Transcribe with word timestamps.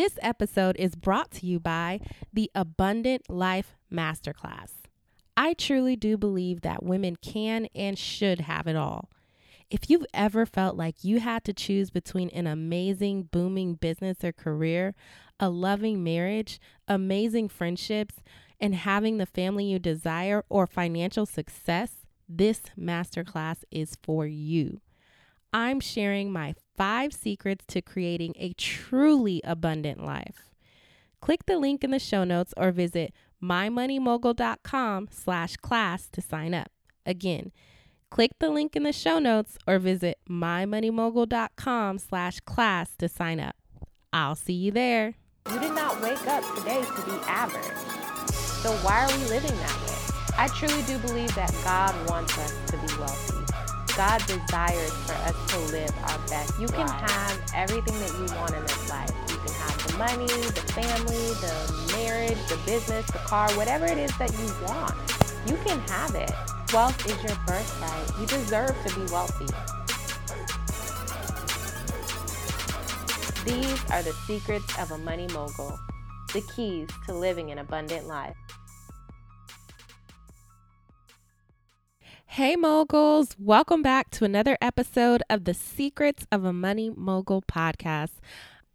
This 0.00 0.18
episode 0.22 0.76
is 0.78 0.94
brought 0.94 1.30
to 1.32 1.46
you 1.46 1.60
by 1.60 2.00
the 2.32 2.50
Abundant 2.54 3.28
Life 3.28 3.76
Masterclass. 3.92 4.70
I 5.36 5.52
truly 5.52 5.94
do 5.94 6.16
believe 6.16 6.62
that 6.62 6.82
women 6.82 7.16
can 7.16 7.68
and 7.74 7.98
should 7.98 8.40
have 8.40 8.66
it 8.66 8.76
all. 8.76 9.10
If 9.68 9.90
you've 9.90 10.06
ever 10.14 10.46
felt 10.46 10.74
like 10.74 11.04
you 11.04 11.20
had 11.20 11.44
to 11.44 11.52
choose 11.52 11.90
between 11.90 12.30
an 12.30 12.46
amazing, 12.46 13.24
booming 13.24 13.74
business 13.74 14.24
or 14.24 14.32
career, 14.32 14.94
a 15.38 15.50
loving 15.50 16.02
marriage, 16.02 16.58
amazing 16.88 17.50
friendships, 17.50 18.22
and 18.58 18.74
having 18.74 19.18
the 19.18 19.26
family 19.26 19.66
you 19.66 19.78
desire 19.78 20.42
or 20.48 20.66
financial 20.66 21.26
success, 21.26 21.92
this 22.26 22.62
masterclass 22.74 23.64
is 23.70 23.98
for 24.02 24.26
you. 24.26 24.80
I'm 25.52 25.78
sharing 25.78 26.32
my 26.32 26.54
five 26.80 27.12
secrets 27.12 27.62
to 27.66 27.82
creating 27.82 28.32
a 28.38 28.54
truly 28.54 29.42
abundant 29.44 30.02
life. 30.02 30.48
Click 31.20 31.44
the 31.44 31.58
link 31.58 31.84
in 31.84 31.90
the 31.90 31.98
show 31.98 32.24
notes 32.24 32.54
or 32.56 32.70
visit 32.70 33.12
mymoneymogul.com 33.42 35.06
slash 35.10 35.58
class 35.58 36.08
to 36.08 36.22
sign 36.22 36.54
up. 36.54 36.70
Again, 37.04 37.52
click 38.08 38.30
the 38.38 38.48
link 38.48 38.76
in 38.76 38.84
the 38.84 38.94
show 38.94 39.18
notes 39.18 39.58
or 39.66 39.78
visit 39.78 40.20
mymoneymogul.com 40.26 41.98
slash 41.98 42.40
class 42.40 42.96
to 42.96 43.10
sign 43.10 43.40
up. 43.40 43.56
I'll 44.10 44.34
see 44.34 44.54
you 44.54 44.72
there. 44.72 45.16
You 45.52 45.60
did 45.60 45.74
not 45.74 46.00
wake 46.00 46.26
up 46.28 46.42
today 46.56 46.80
to 46.80 47.02
be 47.04 47.12
average. 47.26 47.76
So 48.32 48.72
why 48.76 49.04
are 49.04 49.18
we 49.18 49.24
living 49.28 49.54
that 49.54 49.76
way? 49.86 50.34
I 50.38 50.48
truly 50.48 50.82
do 50.84 50.96
believe 51.00 51.34
that 51.34 51.54
God 51.62 51.94
wants 52.08 52.38
us 52.38 52.54
to 52.70 52.78
be 52.78 52.98
wealthy. 52.98 53.39
God 53.96 54.24
desires 54.26 54.92
for 55.06 55.12
us 55.12 55.36
to 55.52 55.58
live 55.72 55.90
our 56.04 56.18
best. 56.28 56.58
You 56.60 56.68
can 56.68 56.88
have 56.88 57.40
everything 57.54 57.98
that 58.00 58.12
you 58.12 58.36
want 58.36 58.54
in 58.54 58.62
this 58.62 58.88
life. 58.90 59.10
You 59.28 59.36
can 59.36 59.52
have 59.54 59.86
the 59.86 59.96
money, 59.98 60.26
the 60.26 60.64
family, 60.72 61.34
the 61.40 61.92
marriage, 61.96 62.38
the 62.48 62.58
business, 62.66 63.06
the 63.06 63.18
car, 63.18 63.50
whatever 63.52 63.86
it 63.86 63.98
is 63.98 64.16
that 64.18 64.32
you 64.32 64.46
want. 64.66 64.94
You 65.46 65.56
can 65.64 65.80
have 65.88 66.14
it. 66.14 66.32
Wealth 66.72 67.04
is 67.06 67.22
your 67.22 67.36
birthright. 67.46 68.18
You 68.18 68.26
deserve 68.26 68.76
to 68.86 68.94
be 68.94 69.04
wealthy. 69.12 69.46
These 73.44 73.90
are 73.90 74.02
the 74.02 74.12
secrets 74.26 74.78
of 74.78 74.90
a 74.92 74.98
money 74.98 75.26
mogul, 75.32 75.78
the 76.32 76.42
keys 76.42 76.88
to 77.06 77.14
living 77.14 77.50
an 77.50 77.58
abundant 77.58 78.06
life. 78.06 78.36
Hey, 82.34 82.54
moguls, 82.54 83.34
welcome 83.40 83.82
back 83.82 84.08
to 84.10 84.24
another 84.24 84.56
episode 84.60 85.20
of 85.28 85.42
the 85.46 85.52
Secrets 85.52 86.28
of 86.30 86.44
a 86.44 86.52
Money 86.52 86.88
Mogul 86.88 87.42
podcast. 87.42 88.20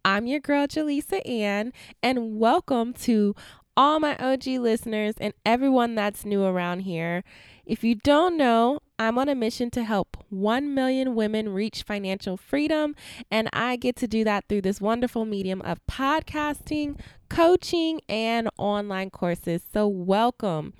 I'm 0.04 0.26
your 0.26 0.40
girl, 0.40 0.66
Jaleesa 0.66 1.26
Ann, 1.26 1.72
and 2.02 2.38
welcome 2.38 2.92
to 2.92 3.34
all 3.74 3.98
my 3.98 4.14
OG 4.18 4.46
listeners 4.46 5.14
and 5.18 5.32
everyone 5.46 5.94
that's 5.94 6.26
new 6.26 6.44
around 6.44 6.80
here. 6.80 7.24
If 7.64 7.82
you 7.82 7.94
don't 7.94 8.36
know, 8.36 8.80
I'm 8.98 9.16
on 9.18 9.30
a 9.30 9.34
mission 9.34 9.70
to 9.70 9.84
help 9.84 10.18
1 10.28 10.74
million 10.74 11.14
women 11.14 11.48
reach 11.48 11.82
financial 11.82 12.36
freedom, 12.36 12.94
and 13.30 13.48
I 13.54 13.76
get 13.76 13.96
to 13.96 14.06
do 14.06 14.22
that 14.24 14.44
through 14.50 14.62
this 14.62 14.82
wonderful 14.82 15.24
medium 15.24 15.62
of 15.62 15.80
podcasting, 15.90 17.00
coaching, 17.30 18.02
and 18.06 18.50
online 18.58 19.08
courses. 19.08 19.62
So, 19.72 19.88
welcome 19.88 20.74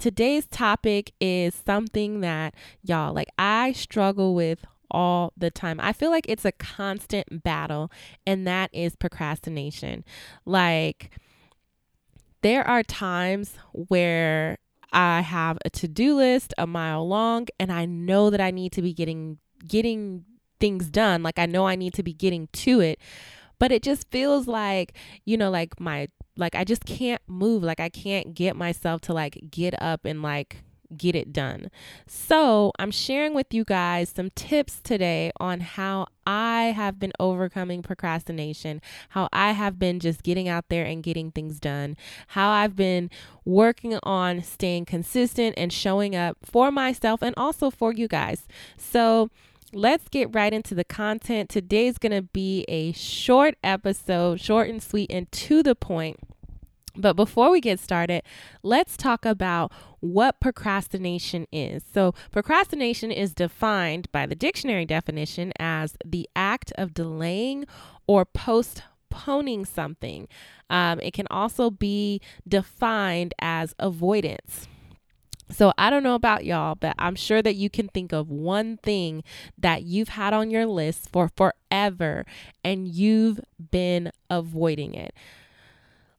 today's 0.00 0.46
topic 0.46 1.12
is 1.20 1.54
something 1.54 2.20
that 2.20 2.54
y'all 2.82 3.12
like 3.12 3.28
I 3.38 3.72
struggle 3.72 4.34
with 4.34 4.64
all 4.90 5.32
the 5.36 5.50
time. 5.50 5.78
I 5.80 5.92
feel 5.92 6.10
like 6.10 6.26
it's 6.28 6.44
a 6.44 6.52
constant 6.52 7.44
battle, 7.44 7.92
and 8.26 8.46
that 8.46 8.70
is 8.72 8.96
procrastination. 8.96 10.04
Like, 10.44 11.10
there 12.42 12.66
are 12.66 12.82
times 12.82 13.54
where 13.72 14.58
I 14.92 15.20
have 15.20 15.58
a 15.64 15.70
to-do 15.70 16.16
list 16.16 16.52
a 16.58 16.66
mile 16.66 17.06
long 17.06 17.46
and 17.60 17.70
I 17.70 17.84
know 17.84 18.30
that 18.30 18.40
I 18.40 18.50
need 18.50 18.72
to 18.72 18.82
be 18.82 18.92
getting 18.92 19.38
getting 19.64 20.24
things 20.58 20.88
done. 20.88 21.22
Like 21.22 21.38
I 21.38 21.46
know 21.46 21.66
I 21.66 21.76
need 21.76 21.94
to 21.94 22.02
be 22.02 22.12
getting 22.12 22.48
to 22.48 22.80
it. 22.80 22.98
But 23.58 23.70
it 23.72 23.82
just 23.82 24.10
feels 24.10 24.48
like, 24.48 24.94
you 25.26 25.36
know, 25.36 25.50
like 25.50 25.78
my 25.78 26.08
like 26.40 26.54
I 26.54 26.64
just 26.64 26.84
can't 26.84 27.22
move. 27.28 27.62
Like 27.62 27.80
I 27.80 27.88
can't 27.88 28.34
get 28.34 28.56
myself 28.56 29.00
to 29.02 29.12
like 29.12 29.38
get 29.50 29.80
up 29.80 30.04
and 30.04 30.22
like 30.22 30.64
get 30.96 31.14
it 31.14 31.32
done. 31.32 31.70
So, 32.06 32.72
I'm 32.78 32.90
sharing 32.90 33.34
with 33.34 33.52
you 33.54 33.64
guys 33.64 34.10
some 34.10 34.30
tips 34.30 34.80
today 34.82 35.30
on 35.38 35.60
how 35.60 36.08
I 36.26 36.74
have 36.76 36.98
been 36.98 37.12
overcoming 37.20 37.82
procrastination, 37.82 38.80
how 39.10 39.28
I 39.32 39.52
have 39.52 39.78
been 39.78 40.00
just 40.00 40.22
getting 40.22 40.48
out 40.48 40.68
there 40.68 40.84
and 40.84 41.02
getting 41.02 41.30
things 41.30 41.60
done, 41.60 41.96
how 42.28 42.50
I've 42.50 42.76
been 42.76 43.10
working 43.44 43.98
on 44.02 44.42
staying 44.42 44.86
consistent 44.86 45.54
and 45.56 45.72
showing 45.72 46.16
up 46.16 46.38
for 46.42 46.70
myself 46.70 47.22
and 47.22 47.34
also 47.36 47.70
for 47.70 47.92
you 47.92 48.08
guys. 48.08 48.46
So, 48.76 49.30
let's 49.72 50.08
get 50.08 50.34
right 50.34 50.52
into 50.52 50.74
the 50.74 50.84
content. 50.84 51.48
Today's 51.48 51.98
going 51.98 52.12
to 52.12 52.22
be 52.22 52.64
a 52.68 52.92
short 52.92 53.56
episode, 53.62 54.40
short 54.40 54.68
and 54.68 54.82
sweet 54.82 55.10
and 55.10 55.30
to 55.32 55.62
the 55.62 55.74
point. 55.74 56.18
But 56.96 57.14
before 57.14 57.50
we 57.50 57.60
get 57.60 57.78
started, 57.78 58.22
let's 58.62 58.96
talk 58.96 59.24
about 59.24 59.72
what 60.00 60.40
procrastination 60.40 61.46
is. 61.52 61.84
So, 61.92 62.14
procrastination 62.32 63.12
is 63.12 63.32
defined 63.32 64.10
by 64.10 64.26
the 64.26 64.34
dictionary 64.34 64.86
definition 64.86 65.52
as 65.58 65.96
the 66.04 66.28
act 66.34 66.72
of 66.76 66.92
delaying 66.92 67.66
or 68.08 68.24
postponing 68.24 69.64
something. 69.64 70.26
Um, 70.68 71.00
it 71.00 71.12
can 71.12 71.26
also 71.30 71.70
be 71.70 72.20
defined 72.46 73.34
as 73.40 73.74
avoidance. 73.78 74.66
So 75.50 75.72
I 75.76 75.90
don't 75.90 76.02
know 76.02 76.14
about 76.14 76.44
y'all, 76.44 76.74
but 76.74 76.94
I'm 76.98 77.14
sure 77.14 77.42
that 77.42 77.56
you 77.56 77.68
can 77.68 77.88
think 77.88 78.12
of 78.12 78.30
one 78.30 78.76
thing 78.78 79.24
that 79.58 79.82
you've 79.82 80.10
had 80.10 80.32
on 80.32 80.50
your 80.50 80.66
list 80.66 81.10
for 81.10 81.30
forever 81.36 82.24
and 82.64 82.88
you've 82.88 83.40
been 83.70 84.12
avoiding 84.28 84.94
it. 84.94 85.14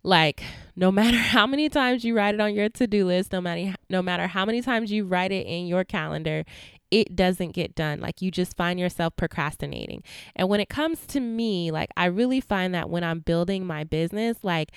Like 0.03 0.43
no 0.75 0.91
matter 0.91 1.17
how 1.35 1.47
many 1.47 1.69
times 1.69 2.03
you 2.03 2.15
write 2.15 2.35
it 2.35 2.41
on 2.41 2.53
your 2.53 2.69
to-do 2.69 3.05
list, 3.05 3.31
no 3.31 3.41
matter 3.41 3.75
no 3.89 4.01
matter 4.01 4.27
how 4.27 4.45
many 4.45 4.61
times 4.61 4.91
you 4.91 5.05
write 5.05 5.31
it 5.31 5.45
in 5.45 5.67
your 5.67 5.83
calendar, 5.83 6.43
it 6.89 7.15
doesn't 7.15 7.51
get 7.51 7.73
done. 7.73 8.01
Like 8.01 8.21
you 8.21 8.31
just 8.31 8.57
find 8.57 8.79
yourself 8.79 9.15
procrastinating. 9.15 10.03
And 10.35 10.49
when 10.49 10.59
it 10.59 10.69
comes 10.69 11.05
to 11.07 11.19
me, 11.19 11.71
like 11.71 11.89
I 11.95 12.05
really 12.05 12.41
find 12.41 12.75
that 12.75 12.89
when 12.89 13.03
I'm 13.03 13.19
building 13.19 13.65
my 13.65 13.85
business, 13.85 14.37
like 14.43 14.71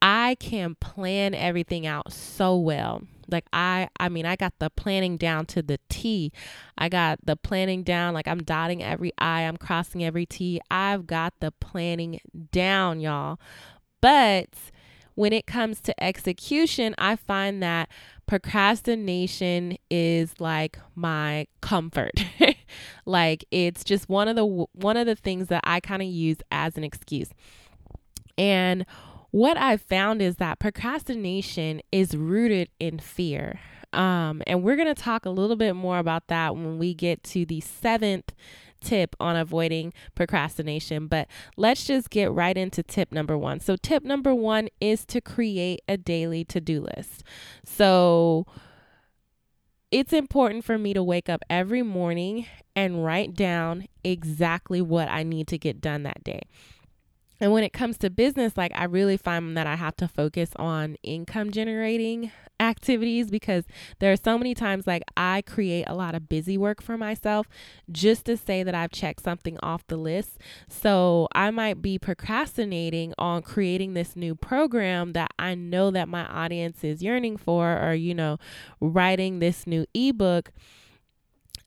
I 0.00 0.36
can 0.40 0.76
plan 0.76 1.34
everything 1.34 1.86
out 1.86 2.12
so 2.12 2.56
well. 2.56 3.02
Like 3.30 3.46
I 3.52 3.88
I 3.98 4.08
mean 4.08 4.26
I 4.26 4.36
got 4.36 4.54
the 4.58 4.70
planning 4.70 5.16
down 5.16 5.46
to 5.46 5.62
the 5.62 5.78
T. 5.88 6.32
I 6.76 6.88
got 6.88 7.18
the 7.24 7.36
planning 7.36 7.82
down 7.82 8.14
like 8.14 8.28
I'm 8.28 8.42
dotting 8.42 8.82
every 8.82 9.12
I, 9.18 9.42
I'm 9.42 9.56
crossing 9.56 10.04
every 10.04 10.26
T. 10.26 10.60
I've 10.70 11.06
got 11.06 11.34
the 11.40 11.52
planning 11.52 12.20
down, 12.52 13.00
y'all. 13.00 13.38
But 14.00 14.48
when 15.14 15.32
it 15.32 15.46
comes 15.46 15.80
to 15.82 16.02
execution, 16.02 16.94
I 16.96 17.16
find 17.16 17.62
that 17.62 17.90
procrastination 18.26 19.76
is 19.90 20.40
like 20.40 20.78
my 20.94 21.46
comfort. 21.60 22.24
like 23.04 23.44
it's 23.50 23.84
just 23.84 24.08
one 24.08 24.28
of 24.28 24.36
the 24.36 24.46
one 24.46 24.96
of 24.96 25.06
the 25.06 25.16
things 25.16 25.48
that 25.48 25.62
I 25.64 25.80
kind 25.80 26.00
of 26.00 26.08
use 26.08 26.38
as 26.50 26.76
an 26.76 26.84
excuse. 26.84 27.28
And 28.38 28.86
what 29.30 29.56
I've 29.56 29.82
found 29.82 30.20
is 30.22 30.36
that 30.36 30.58
procrastination 30.58 31.80
is 31.92 32.16
rooted 32.16 32.68
in 32.78 32.98
fear. 32.98 33.60
Um, 33.92 34.42
and 34.46 34.62
we're 34.62 34.76
going 34.76 34.92
to 34.92 35.00
talk 35.00 35.24
a 35.24 35.30
little 35.30 35.56
bit 35.56 35.74
more 35.74 35.98
about 35.98 36.28
that 36.28 36.54
when 36.54 36.78
we 36.78 36.94
get 36.94 37.24
to 37.24 37.44
the 37.44 37.60
seventh 37.60 38.32
tip 38.80 39.14
on 39.20 39.36
avoiding 39.36 39.92
procrastination. 40.14 41.06
But 41.06 41.28
let's 41.56 41.84
just 41.84 42.10
get 42.10 42.32
right 42.32 42.56
into 42.56 42.82
tip 42.82 43.12
number 43.12 43.36
one. 43.36 43.60
So, 43.60 43.76
tip 43.76 44.04
number 44.04 44.34
one 44.34 44.68
is 44.80 45.04
to 45.06 45.20
create 45.20 45.80
a 45.88 45.96
daily 45.96 46.44
to 46.46 46.60
do 46.60 46.86
list. 46.96 47.24
So, 47.64 48.46
it's 49.90 50.12
important 50.12 50.64
for 50.64 50.78
me 50.78 50.94
to 50.94 51.02
wake 51.02 51.28
up 51.28 51.42
every 51.50 51.82
morning 51.82 52.46
and 52.76 53.04
write 53.04 53.34
down 53.34 53.86
exactly 54.04 54.80
what 54.80 55.08
I 55.08 55.24
need 55.24 55.48
to 55.48 55.58
get 55.58 55.80
done 55.80 56.04
that 56.04 56.22
day. 56.22 56.42
And 57.40 57.52
when 57.52 57.64
it 57.64 57.72
comes 57.72 57.96
to 57.98 58.10
business, 58.10 58.56
like 58.56 58.72
I 58.74 58.84
really 58.84 59.16
find 59.16 59.56
that 59.56 59.66
I 59.66 59.76
have 59.76 59.96
to 59.96 60.08
focus 60.08 60.50
on 60.56 60.96
income 61.02 61.50
generating 61.50 62.30
activities 62.60 63.30
because 63.30 63.64
there 63.98 64.12
are 64.12 64.16
so 64.16 64.36
many 64.36 64.54
times 64.54 64.86
like 64.86 65.02
I 65.16 65.42
create 65.42 65.84
a 65.86 65.94
lot 65.94 66.14
of 66.14 66.28
busy 66.28 66.58
work 66.58 66.82
for 66.82 66.98
myself 66.98 67.48
just 67.90 68.26
to 68.26 68.36
say 68.36 68.62
that 68.62 68.74
I've 68.74 68.90
checked 68.90 69.22
something 69.22 69.58
off 69.62 69.86
the 69.86 69.96
list. 69.96 70.38
So 70.68 71.28
I 71.34 71.50
might 71.50 71.80
be 71.80 71.98
procrastinating 71.98 73.14
on 73.16 73.42
creating 73.42 73.94
this 73.94 74.14
new 74.14 74.34
program 74.34 75.14
that 75.14 75.30
I 75.38 75.54
know 75.54 75.90
that 75.90 76.08
my 76.08 76.26
audience 76.26 76.84
is 76.84 77.02
yearning 77.02 77.38
for 77.38 77.80
or 77.82 77.94
you 77.94 78.14
know 78.14 78.38
writing 78.80 79.38
this 79.38 79.66
new 79.66 79.86
ebook 79.94 80.52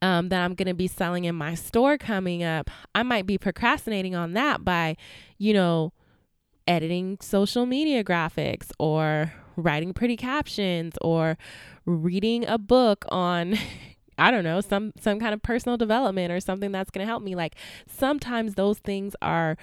um, 0.03 0.27
that 0.29 0.43
I'm 0.43 0.53
going 0.53 0.67
to 0.67 0.73
be 0.73 0.87
selling 0.87 1.23
in 1.23 1.33
my 1.33 1.55
store 1.55 1.97
coming 1.97 2.43
up, 2.43 2.69
I 2.93 3.03
might 3.03 3.25
be 3.25 3.37
procrastinating 3.37 4.15
on 4.15 4.33
that 4.33 4.65
by, 4.65 4.97
you 5.37 5.53
know, 5.53 5.93
editing 6.67 7.17
social 7.21 7.65
media 7.65 8.03
graphics 8.03 8.71
or 8.77 9.33
writing 9.55 9.93
pretty 9.93 10.17
captions 10.17 10.95
or 11.01 11.37
reading 11.85 12.45
a 12.45 12.57
book 12.57 13.05
on 13.09 13.55
I 14.17 14.29
don't 14.29 14.43
know, 14.43 14.61
some 14.61 14.93
some 14.99 15.19
kind 15.19 15.33
of 15.33 15.41
personal 15.41 15.75
development 15.75 16.31
or 16.31 16.39
something 16.39 16.71
that's 16.71 16.91
going 16.91 17.03
to 17.03 17.09
help 17.09 17.23
me. 17.23 17.33
Like 17.33 17.55
sometimes 17.87 18.53
those 18.53 18.77
things 18.77 19.15
are 19.23 19.57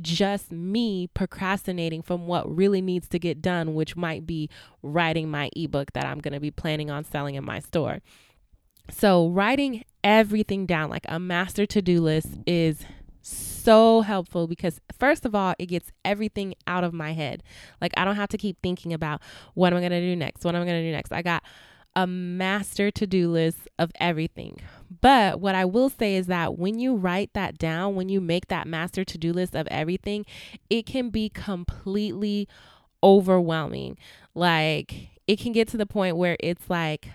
just 0.00 0.52
me 0.52 1.08
procrastinating 1.08 2.02
from 2.02 2.26
what 2.28 2.48
really 2.54 2.80
needs 2.80 3.08
to 3.08 3.18
get 3.18 3.42
done, 3.42 3.74
which 3.74 3.96
might 3.96 4.24
be 4.24 4.48
writing 4.82 5.28
my 5.28 5.50
ebook 5.56 5.92
that 5.94 6.04
I'm 6.04 6.20
going 6.20 6.34
to 6.34 6.40
be 6.40 6.52
planning 6.52 6.88
on 6.88 7.02
selling 7.02 7.34
in 7.34 7.44
my 7.44 7.58
store. 7.58 8.00
So, 8.90 9.28
writing 9.28 9.84
everything 10.04 10.66
down 10.66 10.88
like 10.88 11.04
a 11.08 11.18
master 11.18 11.66
to-do 11.66 12.00
list 12.00 12.28
is 12.46 12.84
so 13.66 14.02
helpful 14.02 14.46
because 14.46 14.80
first 14.96 15.26
of 15.26 15.34
all 15.34 15.52
it 15.58 15.66
gets 15.66 15.90
everything 16.04 16.54
out 16.68 16.84
of 16.84 16.94
my 16.94 17.12
head. 17.12 17.42
Like 17.80 17.92
i 17.96 18.04
don't 18.04 18.14
have 18.14 18.28
to 18.28 18.38
keep 18.38 18.56
thinking 18.62 18.92
about 18.92 19.20
what 19.54 19.72
am 19.72 19.78
i 19.78 19.80
going 19.80 19.90
to 19.90 20.00
do 20.00 20.14
next? 20.14 20.44
What 20.44 20.54
am 20.54 20.62
i 20.62 20.64
going 20.64 20.80
to 20.80 20.88
do 20.88 20.92
next? 20.92 21.12
I 21.12 21.22
got 21.22 21.42
a 21.96 22.06
master 22.06 22.90
to-do 22.92 23.28
list 23.28 23.68
of 23.78 23.90
everything. 23.98 24.60
But 25.00 25.40
what 25.40 25.56
i 25.56 25.64
will 25.64 25.90
say 25.90 26.14
is 26.14 26.28
that 26.28 26.56
when 26.56 26.78
you 26.78 26.94
write 26.94 27.30
that 27.34 27.58
down 27.58 27.96
when 27.96 28.08
you 28.08 28.20
make 28.20 28.46
that 28.46 28.68
master 28.68 29.04
to-do 29.04 29.32
list 29.32 29.56
of 29.56 29.66
everything 29.68 30.24
it 30.70 30.86
can 30.86 31.10
be 31.10 31.28
completely 31.28 32.46
overwhelming. 33.02 33.98
Like 34.36 35.08
it 35.26 35.40
can 35.40 35.50
get 35.50 35.66
to 35.68 35.76
the 35.76 35.86
point 35.86 36.16
where 36.16 36.36
it's 36.38 36.70
like 36.70 37.08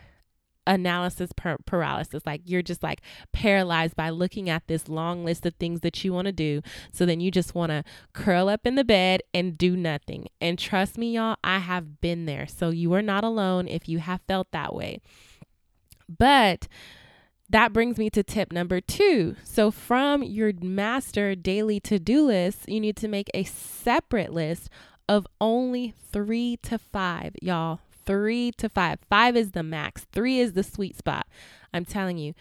analysis 0.71 1.31
paralysis. 1.65 2.23
Like 2.25 2.41
you're 2.45 2.61
just 2.61 2.81
like 2.81 3.01
paralyzed 3.33 3.95
by 3.95 4.09
looking 4.09 4.49
at 4.49 4.67
this 4.67 4.87
long 4.87 5.23
list 5.23 5.45
of 5.45 5.53
things 5.55 5.81
that 5.81 6.03
you 6.03 6.13
want 6.13 6.25
to 6.25 6.31
do. 6.31 6.61
So 6.91 7.05
then 7.05 7.19
you 7.19 7.29
just 7.29 7.53
want 7.53 7.71
to 7.71 7.83
curl 8.13 8.47
up 8.47 8.65
in 8.65 8.75
the 8.75 8.85
bed 8.85 9.21
and 9.33 9.57
do 9.57 9.75
nothing. 9.75 10.27
And 10.39 10.57
trust 10.57 10.97
me, 10.97 11.11
y'all, 11.15 11.35
I 11.43 11.59
have 11.59 11.99
been 11.99 12.25
there. 12.25 12.47
So 12.47 12.69
you 12.69 12.93
are 12.93 13.01
not 13.01 13.23
alone 13.23 13.67
if 13.67 13.89
you 13.89 13.99
have 13.99 14.21
felt 14.27 14.51
that 14.51 14.73
way. 14.73 15.01
But 16.07 16.67
that 17.49 17.73
brings 17.73 17.97
me 17.97 18.09
to 18.11 18.23
tip 18.23 18.53
number 18.53 18.79
two. 18.79 19.35
So, 19.43 19.71
from 19.71 20.23
your 20.23 20.53
master 20.61 21.35
daily 21.35 21.81
to 21.81 21.99
do 21.99 22.25
list, 22.25 22.67
you 22.69 22.79
need 22.79 22.95
to 22.97 23.09
make 23.09 23.29
a 23.33 23.43
separate 23.43 24.31
list 24.31 24.69
of 25.09 25.27
only 25.41 25.93
three 26.11 26.57
to 26.63 26.77
five, 26.77 27.35
y'all, 27.41 27.81
three 28.05 28.51
to 28.57 28.69
five. 28.69 28.99
Five 29.09 29.35
is 29.35 29.51
the 29.51 29.63
max, 29.63 30.05
three 30.11 30.39
is 30.39 30.53
the 30.53 30.63
sweet 30.63 30.97
spot. 30.97 31.27
I'm 31.73 31.85
telling 31.85 32.17
you, 32.17 32.33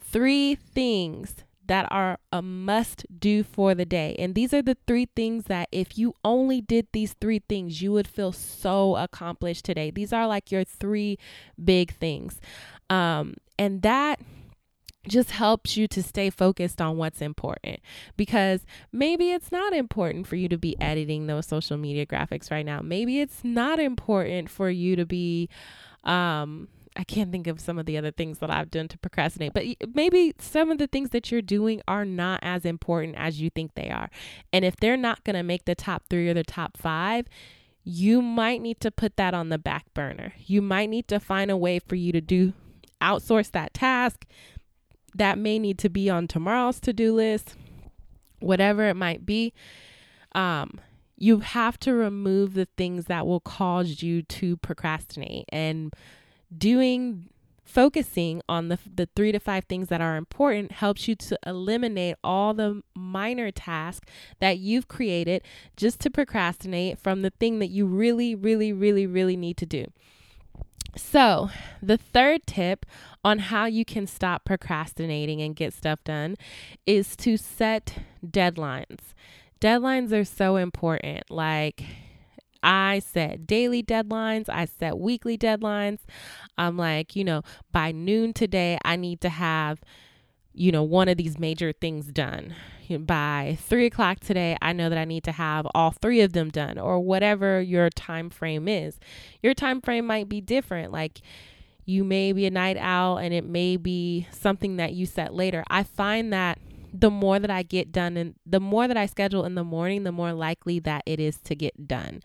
three 0.00 0.54
things 0.54 1.36
that 1.66 1.86
are 1.92 2.18
a 2.32 2.42
must 2.42 3.06
do 3.20 3.44
for 3.44 3.76
the 3.76 3.84
day. 3.84 4.16
And 4.18 4.34
these 4.34 4.52
are 4.52 4.60
the 4.60 4.76
three 4.88 5.06
things 5.14 5.44
that 5.44 5.68
if 5.70 5.96
you 5.96 6.16
only 6.24 6.60
did 6.60 6.88
these 6.92 7.12
three 7.20 7.42
things, 7.48 7.80
you 7.80 7.92
would 7.92 8.08
feel 8.08 8.32
so 8.32 8.96
accomplished 8.96 9.64
today. 9.64 9.92
These 9.92 10.12
are 10.12 10.26
like 10.26 10.50
your 10.50 10.64
three 10.64 11.16
big 11.62 11.94
things. 11.94 12.40
Um, 12.90 13.34
and 13.56 13.82
that 13.82 14.18
just 15.08 15.30
helps 15.30 15.76
you 15.76 15.88
to 15.88 16.02
stay 16.02 16.28
focused 16.28 16.80
on 16.80 16.96
what's 16.96 17.22
important 17.22 17.80
because 18.16 18.66
maybe 18.92 19.30
it's 19.30 19.50
not 19.50 19.72
important 19.72 20.26
for 20.26 20.36
you 20.36 20.48
to 20.48 20.58
be 20.58 20.78
editing 20.80 21.26
those 21.26 21.46
social 21.46 21.76
media 21.76 22.04
graphics 22.04 22.50
right 22.50 22.66
now. 22.66 22.80
Maybe 22.82 23.20
it's 23.20 23.42
not 23.42 23.80
important 23.80 24.50
for 24.50 24.68
you 24.68 24.96
to 24.96 25.06
be 25.06 25.48
um 26.04 26.68
I 26.96 27.04
can't 27.04 27.30
think 27.30 27.46
of 27.46 27.60
some 27.60 27.78
of 27.78 27.86
the 27.86 27.96
other 27.96 28.10
things 28.10 28.40
that 28.40 28.50
I've 28.50 28.70
done 28.70 28.88
to 28.88 28.98
procrastinate, 28.98 29.54
but 29.54 29.64
maybe 29.94 30.34
some 30.38 30.72
of 30.72 30.78
the 30.78 30.88
things 30.88 31.10
that 31.10 31.30
you're 31.30 31.40
doing 31.40 31.80
are 31.86 32.04
not 32.04 32.40
as 32.42 32.64
important 32.64 33.16
as 33.16 33.40
you 33.40 33.48
think 33.48 33.74
they 33.74 33.90
are. 33.90 34.10
And 34.52 34.64
if 34.64 34.76
they're 34.76 34.96
not 34.96 35.22
going 35.22 35.36
to 35.36 35.44
make 35.44 35.66
the 35.66 35.76
top 35.76 36.02
3 36.10 36.28
or 36.28 36.34
the 36.34 36.42
top 36.42 36.76
5, 36.76 37.26
you 37.84 38.20
might 38.20 38.60
need 38.60 38.80
to 38.80 38.90
put 38.90 39.16
that 39.16 39.34
on 39.34 39.50
the 39.50 39.58
back 39.58 39.86
burner. 39.94 40.34
You 40.38 40.60
might 40.60 40.90
need 40.90 41.06
to 41.08 41.20
find 41.20 41.48
a 41.50 41.56
way 41.56 41.78
for 41.78 41.94
you 41.94 42.10
to 42.10 42.20
do 42.20 42.54
outsource 43.00 43.52
that 43.52 43.72
task 43.72 44.26
that 45.14 45.38
may 45.38 45.58
need 45.58 45.78
to 45.78 45.88
be 45.88 46.08
on 46.08 46.28
tomorrow's 46.28 46.80
to 46.80 46.92
do 46.92 47.14
list, 47.14 47.54
whatever 48.40 48.88
it 48.88 48.94
might 48.94 49.26
be. 49.26 49.52
Um, 50.32 50.80
you 51.16 51.40
have 51.40 51.78
to 51.80 51.92
remove 51.92 52.54
the 52.54 52.68
things 52.76 53.04
that 53.06 53.26
will 53.26 53.40
cause 53.40 54.02
you 54.02 54.22
to 54.22 54.56
procrastinate 54.56 55.44
and 55.50 55.92
doing 56.56 57.28
focusing 57.62 58.42
on 58.48 58.68
the 58.68 58.78
the 58.92 59.08
3 59.14 59.30
to 59.30 59.38
5 59.38 59.64
things 59.64 59.88
that 59.88 60.00
are 60.00 60.16
important 60.16 60.72
helps 60.72 61.06
you 61.06 61.14
to 61.14 61.38
eliminate 61.46 62.16
all 62.24 62.52
the 62.52 62.82
minor 62.96 63.52
tasks 63.52 64.10
that 64.40 64.58
you've 64.58 64.88
created 64.88 65.42
just 65.76 66.00
to 66.00 66.10
procrastinate 66.10 66.98
from 66.98 67.22
the 67.22 67.30
thing 67.30 67.60
that 67.60 67.68
you 67.68 67.86
really 67.86 68.34
really 68.34 68.72
really 68.72 69.06
really 69.06 69.36
need 69.36 69.56
to 69.56 69.66
do. 69.66 69.86
So, 70.96 71.50
the 71.82 71.96
third 71.96 72.46
tip 72.46 72.84
on 73.24 73.38
how 73.38 73.66
you 73.66 73.84
can 73.84 74.06
stop 74.06 74.44
procrastinating 74.44 75.40
and 75.40 75.54
get 75.54 75.72
stuff 75.72 76.02
done 76.04 76.36
is 76.86 77.16
to 77.16 77.36
set 77.36 77.98
deadlines. 78.26 79.14
Deadlines 79.60 80.12
are 80.12 80.24
so 80.24 80.56
important. 80.56 81.30
Like, 81.30 81.84
I 82.62 82.98
set 82.98 83.46
daily 83.46 83.82
deadlines, 83.82 84.48
I 84.48 84.64
set 84.66 84.98
weekly 84.98 85.38
deadlines. 85.38 86.00
I'm 86.58 86.76
like, 86.76 87.16
you 87.16 87.24
know, 87.24 87.42
by 87.72 87.92
noon 87.92 88.32
today, 88.32 88.78
I 88.84 88.96
need 88.96 89.20
to 89.22 89.28
have, 89.28 89.80
you 90.52 90.72
know, 90.72 90.82
one 90.82 91.08
of 91.08 91.16
these 91.16 91.38
major 91.38 91.72
things 91.72 92.06
done 92.06 92.54
by 92.98 93.56
three 93.60 93.86
o'clock 93.86 94.20
today, 94.20 94.56
I 94.60 94.72
know 94.72 94.88
that 94.88 94.98
I 94.98 95.04
need 95.04 95.24
to 95.24 95.32
have 95.32 95.66
all 95.74 95.92
three 95.92 96.20
of 96.22 96.32
them 96.32 96.50
done, 96.50 96.78
or 96.78 96.98
whatever 97.00 97.60
your 97.60 97.88
time 97.90 98.30
frame 98.30 98.66
is. 98.66 98.98
Your 99.42 99.54
time 99.54 99.80
frame 99.80 100.06
might 100.06 100.28
be 100.28 100.40
different. 100.40 100.90
Like 100.92 101.20
you 101.84 102.02
may 102.02 102.32
be 102.32 102.46
a 102.46 102.50
night 102.50 102.76
owl 102.78 103.18
and 103.18 103.32
it 103.32 103.44
may 103.44 103.76
be 103.76 104.26
something 104.32 104.76
that 104.76 104.92
you 104.92 105.06
set 105.06 105.34
later. 105.34 105.62
I 105.68 105.84
find 105.84 106.32
that 106.32 106.58
the 106.92 107.10
more 107.10 107.38
that 107.38 107.50
I 107.50 107.62
get 107.62 107.92
done 107.92 108.16
and 108.16 108.34
the 108.44 108.60
more 108.60 108.88
that 108.88 108.96
I 108.96 109.06
schedule 109.06 109.44
in 109.44 109.54
the 109.54 109.62
morning, 109.62 110.02
the 110.02 110.12
more 110.12 110.32
likely 110.32 110.80
that 110.80 111.04
it 111.06 111.20
is 111.20 111.38
to 111.44 111.54
get 111.54 111.86
done 111.86 112.22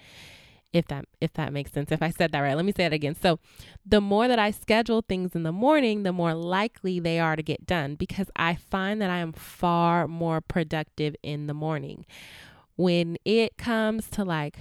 if 0.75 0.88
that 0.88 1.06
if 1.22 1.31
that 1.33 1.54
makes 1.54 1.72
sense 1.72 1.89
if 1.89 2.04
i 2.04 2.10
said 2.10 2.33
that 2.33 2.42
right. 2.42 2.56
Let 2.56 2.66
me 2.66 2.74
say 2.75 2.83
it 2.83 2.92
again. 2.92 3.16
So 3.16 3.39
the 3.86 4.01
more 4.01 4.27
that 4.27 4.38
i 4.38 4.51
schedule 4.51 5.01
things 5.01 5.33
in 5.33 5.44
the 5.44 5.54
morning 5.54 6.04
the 6.04 6.12
more 6.12 6.33
likely 6.33 7.00
they 7.00 7.18
are 7.18 7.38
to 7.38 7.42
get 7.42 7.66
done 7.66 7.95
because 7.95 8.27
i 8.36 8.56
find 8.56 9.01
that 9.01 9.10
i 9.10 9.18
am 9.18 9.31
far 9.31 10.07
more 10.07 10.42
productive 10.42 11.16
in 11.24 11.48
the 11.48 11.54
morning. 11.54 12.06
When 12.75 13.18
it 13.24 13.57
comes 13.57 14.10
to 14.12 14.25
like 14.25 14.57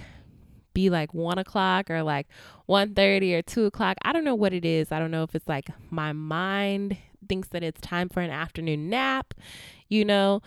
be 0.73 0.89
like 0.89 1.13
one 1.13 1.37
o'clock 1.37 1.89
or 1.89 2.01
like 2.01 2.27
1.30 2.69 3.33
or 3.33 3.41
2 3.41 3.65
o'clock 3.65 3.97
i 4.03 4.13
don't 4.13 4.23
know 4.23 4.35
what 4.35 4.53
it 4.53 4.63
is. 4.63 4.91
I 4.93 4.99
don't 4.99 5.11
know 5.11 5.23
if 5.23 5.35
it's 5.35 5.49
like 5.49 5.67
my 5.89 6.13
mind 6.13 6.97
thinks 7.27 7.49
that 7.49 7.63
it's 7.63 7.81
time 7.81 8.07
for 8.07 8.21
an 8.21 8.31
afternoon 8.31 8.89
nap 8.89 9.33
you 9.89 10.05
know? 10.05 10.41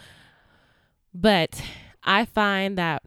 But 1.12 1.62
i 2.04 2.24
find 2.24 2.78
that 2.78 3.02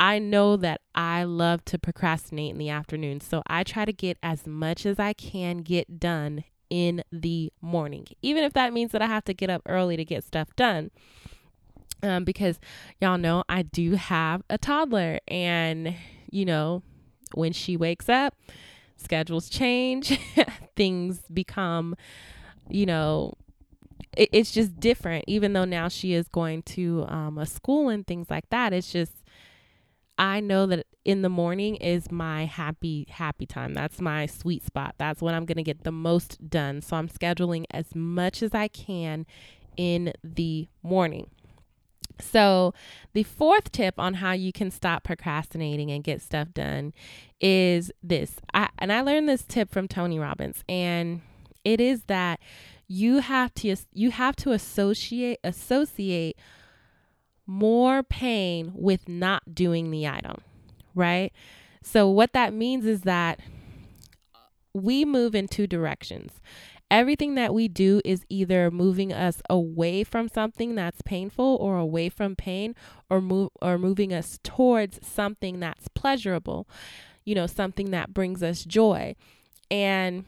I 0.00 0.18
know 0.18 0.56
that 0.56 0.80
I 0.94 1.24
love 1.24 1.62
to 1.66 1.78
procrastinate 1.78 2.52
in 2.52 2.58
the 2.58 2.70
afternoon. 2.70 3.20
So 3.20 3.42
I 3.46 3.62
try 3.62 3.84
to 3.84 3.92
get 3.92 4.16
as 4.22 4.46
much 4.46 4.86
as 4.86 4.98
I 4.98 5.12
can 5.12 5.58
get 5.58 6.00
done 6.00 6.44
in 6.70 7.04
the 7.12 7.52
morning, 7.60 8.06
even 8.22 8.42
if 8.42 8.54
that 8.54 8.72
means 8.72 8.92
that 8.92 9.02
I 9.02 9.06
have 9.06 9.24
to 9.24 9.34
get 9.34 9.50
up 9.50 9.60
early 9.66 9.98
to 9.98 10.04
get 10.04 10.24
stuff 10.24 10.48
done. 10.56 10.90
Um, 12.02 12.24
because 12.24 12.58
y'all 12.98 13.18
know 13.18 13.44
I 13.46 13.60
do 13.60 13.92
have 13.92 14.42
a 14.48 14.56
toddler, 14.56 15.20
and 15.28 15.94
you 16.30 16.46
know, 16.46 16.82
when 17.34 17.52
she 17.52 17.76
wakes 17.76 18.08
up, 18.08 18.34
schedules 18.96 19.50
change, 19.50 20.18
things 20.76 21.20
become, 21.30 21.94
you 22.70 22.86
know, 22.86 23.34
it, 24.16 24.30
it's 24.32 24.52
just 24.52 24.80
different. 24.80 25.26
Even 25.26 25.52
though 25.52 25.66
now 25.66 25.88
she 25.88 26.14
is 26.14 26.26
going 26.28 26.62
to 26.62 27.04
um, 27.08 27.36
a 27.36 27.44
school 27.44 27.90
and 27.90 28.06
things 28.06 28.30
like 28.30 28.48
that, 28.48 28.72
it's 28.72 28.90
just 28.90 29.12
I 30.20 30.40
know 30.40 30.66
that 30.66 30.86
in 31.02 31.22
the 31.22 31.30
morning 31.30 31.76
is 31.76 32.12
my 32.12 32.44
happy, 32.44 33.06
happy 33.08 33.46
time. 33.46 33.72
That's 33.72 34.02
my 34.02 34.26
sweet 34.26 34.62
spot. 34.62 34.96
That's 34.98 35.22
when 35.22 35.34
I'm 35.34 35.46
going 35.46 35.56
to 35.56 35.62
get 35.62 35.82
the 35.82 35.90
most 35.90 36.50
done. 36.50 36.82
So 36.82 36.96
I'm 36.96 37.08
scheduling 37.08 37.64
as 37.70 37.94
much 37.94 38.42
as 38.42 38.54
I 38.54 38.68
can 38.68 39.24
in 39.78 40.12
the 40.22 40.68
morning. 40.82 41.30
So, 42.20 42.74
the 43.14 43.22
fourth 43.22 43.72
tip 43.72 43.94
on 43.96 44.12
how 44.12 44.32
you 44.32 44.52
can 44.52 44.70
stop 44.70 45.04
procrastinating 45.04 45.90
and 45.90 46.04
get 46.04 46.20
stuff 46.20 46.48
done 46.52 46.92
is 47.40 47.90
this. 48.02 48.34
I, 48.52 48.68
and 48.78 48.92
I 48.92 49.00
learned 49.00 49.26
this 49.26 49.42
tip 49.42 49.70
from 49.70 49.88
Tony 49.88 50.18
Robbins, 50.18 50.62
and 50.68 51.22
it 51.64 51.80
is 51.80 52.02
that 52.08 52.40
you 52.88 53.20
have 53.20 53.54
to 53.54 53.74
you 53.94 54.10
have 54.10 54.36
to 54.36 54.52
associate 54.52 55.38
associate 55.42 56.36
more 57.50 58.04
pain 58.04 58.70
with 58.74 59.08
not 59.08 59.54
doing 59.54 59.90
the 59.90 60.06
item, 60.06 60.40
right? 60.94 61.32
So, 61.82 62.08
what 62.08 62.32
that 62.32 62.54
means 62.54 62.86
is 62.86 63.02
that 63.02 63.40
we 64.72 65.04
move 65.04 65.34
in 65.34 65.48
two 65.48 65.66
directions. 65.66 66.40
Everything 66.92 67.34
that 67.34 67.52
we 67.52 67.66
do 67.66 68.00
is 68.04 68.24
either 68.28 68.70
moving 68.70 69.12
us 69.12 69.42
away 69.50 70.04
from 70.04 70.28
something 70.28 70.74
that's 70.76 71.02
painful 71.02 71.56
or 71.60 71.76
away 71.76 72.08
from 72.08 72.36
pain 72.36 72.74
or 73.08 73.20
move 73.20 73.50
or 73.60 73.78
moving 73.78 74.12
us 74.12 74.38
towards 74.44 75.04
something 75.06 75.60
that's 75.60 75.88
pleasurable. 75.88 76.68
You 77.24 77.34
know, 77.34 77.46
something 77.46 77.90
that 77.90 78.14
brings 78.14 78.42
us 78.42 78.64
joy. 78.64 79.16
And 79.70 80.24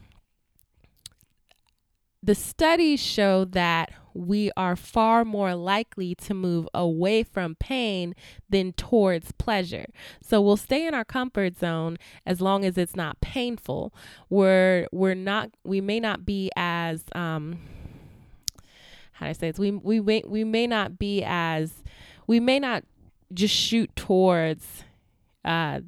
the 2.23 2.35
studies 2.35 3.01
show 3.01 3.43
that 3.43 3.91
we 4.13 4.49
are 4.55 4.75
far 4.77 5.25
more 5.25 5.55
likely 5.55 6.15
to 6.15 6.33
move 6.33 6.67
away 6.73 7.23
from 7.23 7.55
pain 7.55 8.15
than 8.49 8.71
towards 8.73 9.33
pleasure. 9.33 9.87
So 10.21 10.39
we'll 10.39 10.55
stay 10.55 10.87
in 10.87 10.93
our 10.93 11.03
comfort 11.03 11.57
zone 11.57 11.97
as 12.25 12.39
long 12.39 12.63
as 12.63 12.77
it's 12.77 12.95
not 12.95 13.19
painful. 13.19 13.93
We're 14.29 14.87
we're 14.91 15.15
not 15.15 15.51
we 15.65 15.81
may 15.81 15.99
not 15.99 16.25
be 16.25 16.49
as 16.55 17.03
um 17.13 17.59
how 19.13 19.25
do 19.25 19.29
I 19.31 19.33
say 19.33 19.51
this? 19.51 19.59
We 19.59 19.71
we 19.71 19.99
may, 19.99 20.23
we 20.25 20.43
may 20.43 20.67
not 20.67 20.97
be 20.97 21.23
as 21.25 21.83
we 22.25 22.39
may 22.39 22.59
not 22.59 22.83
just 23.33 23.53
shoot 23.53 23.93
towards 23.95 24.83
uh 25.43 25.81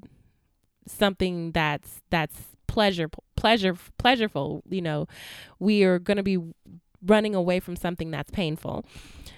something 0.87 1.51
that's 1.51 2.01
that's 2.09 2.54
pleasure 2.67 3.09
pleasure 3.35 3.75
pleasureful 3.97 4.61
you 4.69 4.81
know 4.81 5.07
we 5.59 5.83
are 5.83 5.99
going 5.99 6.17
to 6.17 6.23
be 6.23 6.39
running 7.05 7.35
away 7.35 7.59
from 7.59 7.75
something 7.75 8.11
that's 8.11 8.31
painful. 8.31 8.85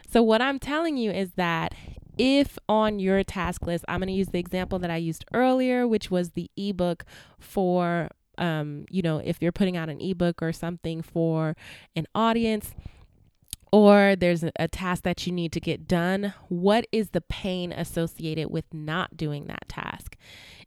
So 0.10 0.24
what 0.24 0.42
i'm 0.42 0.58
telling 0.58 0.98
you 0.98 1.12
is 1.12 1.34
that 1.34 1.76
if 2.18 2.58
on 2.68 2.98
your 3.00 3.24
task 3.24 3.68
list 3.68 3.86
i'm 3.88 4.00
going 4.00 4.08
to 4.08 4.14
use 4.14 4.30
the 4.30 4.40
example 4.40 4.80
that 4.80 4.90
i 4.90 4.96
used 4.96 5.26
earlier 5.34 5.88
which 5.88 6.10
was 6.10 6.32
the 6.32 6.50
ebook 6.58 7.04
for 7.40 8.10
um, 8.40 8.86
you 8.90 9.02
know 9.02 9.18
if 9.24 9.42
you're 9.42 9.52
putting 9.52 9.78
out 9.78 9.90
an 9.90 10.00
ebook 10.02 10.42
or 10.42 10.52
something 10.52 11.02
for 11.02 11.56
an 11.96 12.08
audience 12.16 12.74
or 13.72 14.16
there's 14.16 14.44
a, 14.44 14.68
task 14.68 15.04
that 15.04 15.26
you 15.26 15.34
need 15.34 15.52
to 15.54 15.60
get 15.60 15.88
done, 15.88 16.34
what 16.50 16.86
is 16.92 17.10
the 17.10 17.22
pain 17.22 17.72
associated 17.72 18.52
with 18.52 18.66
not 18.74 19.18
doing 19.18 19.46
that 19.48 19.68
task? 19.68 20.18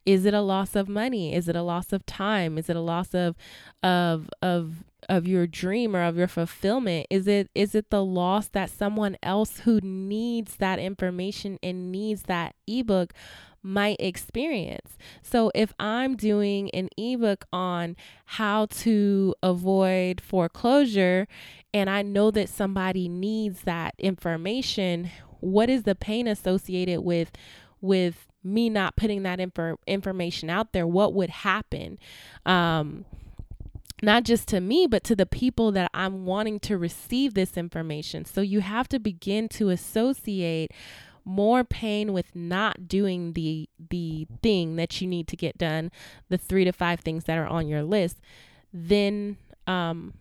Is 0.07 0.25
it 0.25 0.35
a 0.35 0.41
loss 0.41 0.75
of 0.75 0.89
money? 0.89 1.35
Is 1.35 1.49
it 1.49 1.57
a 1.57 1.63
loss 1.63 1.93
of 1.93 2.07
time? 2.07 2.57
Is 2.59 2.71
it 2.71 2.77
a 2.77 2.81
loss 2.81 3.15
of 3.15 3.37
of 3.83 4.31
of 4.41 4.85
of 5.09 5.27
your 5.27 5.47
dream 5.47 5.95
or 5.95 6.03
of 6.03 6.17
your 6.17 6.27
fulfillment? 6.27 7.07
Is 7.11 7.29
it 7.29 7.51
is 7.55 7.75
it 7.75 7.91
the 7.91 8.05
loss 8.05 8.49
that 8.49 8.71
someone 8.71 9.17
else 9.23 9.61
who 9.61 9.79
needs 9.83 10.57
that 10.57 10.79
information 10.79 11.59
and 11.63 11.93
needs 11.93 12.23
that 12.23 12.55
ebook 12.67 13.13
might 13.63 13.97
experience. 14.01 14.97
So 15.23 15.51
if 15.55 15.73
I'm 15.79 16.17
doing 16.17 16.71
an 16.71 16.89
ebook 16.97 17.45
on 17.53 17.97
how 18.25 18.67
to 18.67 19.35
avoid 19.43 20.21
foreclosure 20.21 21.27
and 21.73 21.89
I 21.89 22.03
know 22.03 22.31
that 22.31 22.49
somebody 22.49 23.09
needs 23.09 23.63
that 23.63 23.95
information, 23.99 25.11
what 25.41 25.71
is 25.71 25.85
the 25.85 25.95
pain 25.95 26.27
associated 26.27 27.01
with 27.01 27.33
with 27.81 28.27
me 28.43 28.69
not 28.71 28.97
putting 28.97 29.23
that 29.23 29.41
info- 29.41 29.79
information 29.87 30.51
out 30.51 30.73
there, 30.73 30.87
what 30.87 31.15
would 31.15 31.31
happen? 31.31 31.99
Um, 32.47 33.05
not 34.03 34.25
just 34.25 34.49
to 34.49 34.61
me, 34.61 34.87
but 34.87 35.05
to 35.05 35.17
the 35.17 35.27
people 35.27 35.73
that 35.73 35.91
I'm 35.93 36.25
wanting 36.25 36.59
to 36.61 36.79
receive 36.79 37.35
this 37.35 37.57
information. 37.57 38.25
So 38.25 38.41
you 38.41 38.61
have 38.61 38.89
to 38.89 38.99
begin 38.99 39.49
to 39.51 39.69
associate 39.69 40.73
more 41.25 41.65
pain 41.65 42.15
with 42.15 42.35
not 42.35 42.89
doing 42.89 43.35
the 43.35 43.69
the 43.91 44.27
thing 44.43 44.77
that 44.77 45.01
you 45.01 45.07
need 45.07 45.29
to 45.29 45.37
get 45.37 45.59
done, 45.59 45.91
the 46.31 46.39
three 46.39 46.65
to 46.65 46.73
five 46.73 47.01
things 47.01 47.25
that 47.25 47.37
are 47.37 47.47
on 47.47 47.69
your 47.69 47.83
list, 47.83 48.21
then 48.73 49.37
um, 49.67 50.15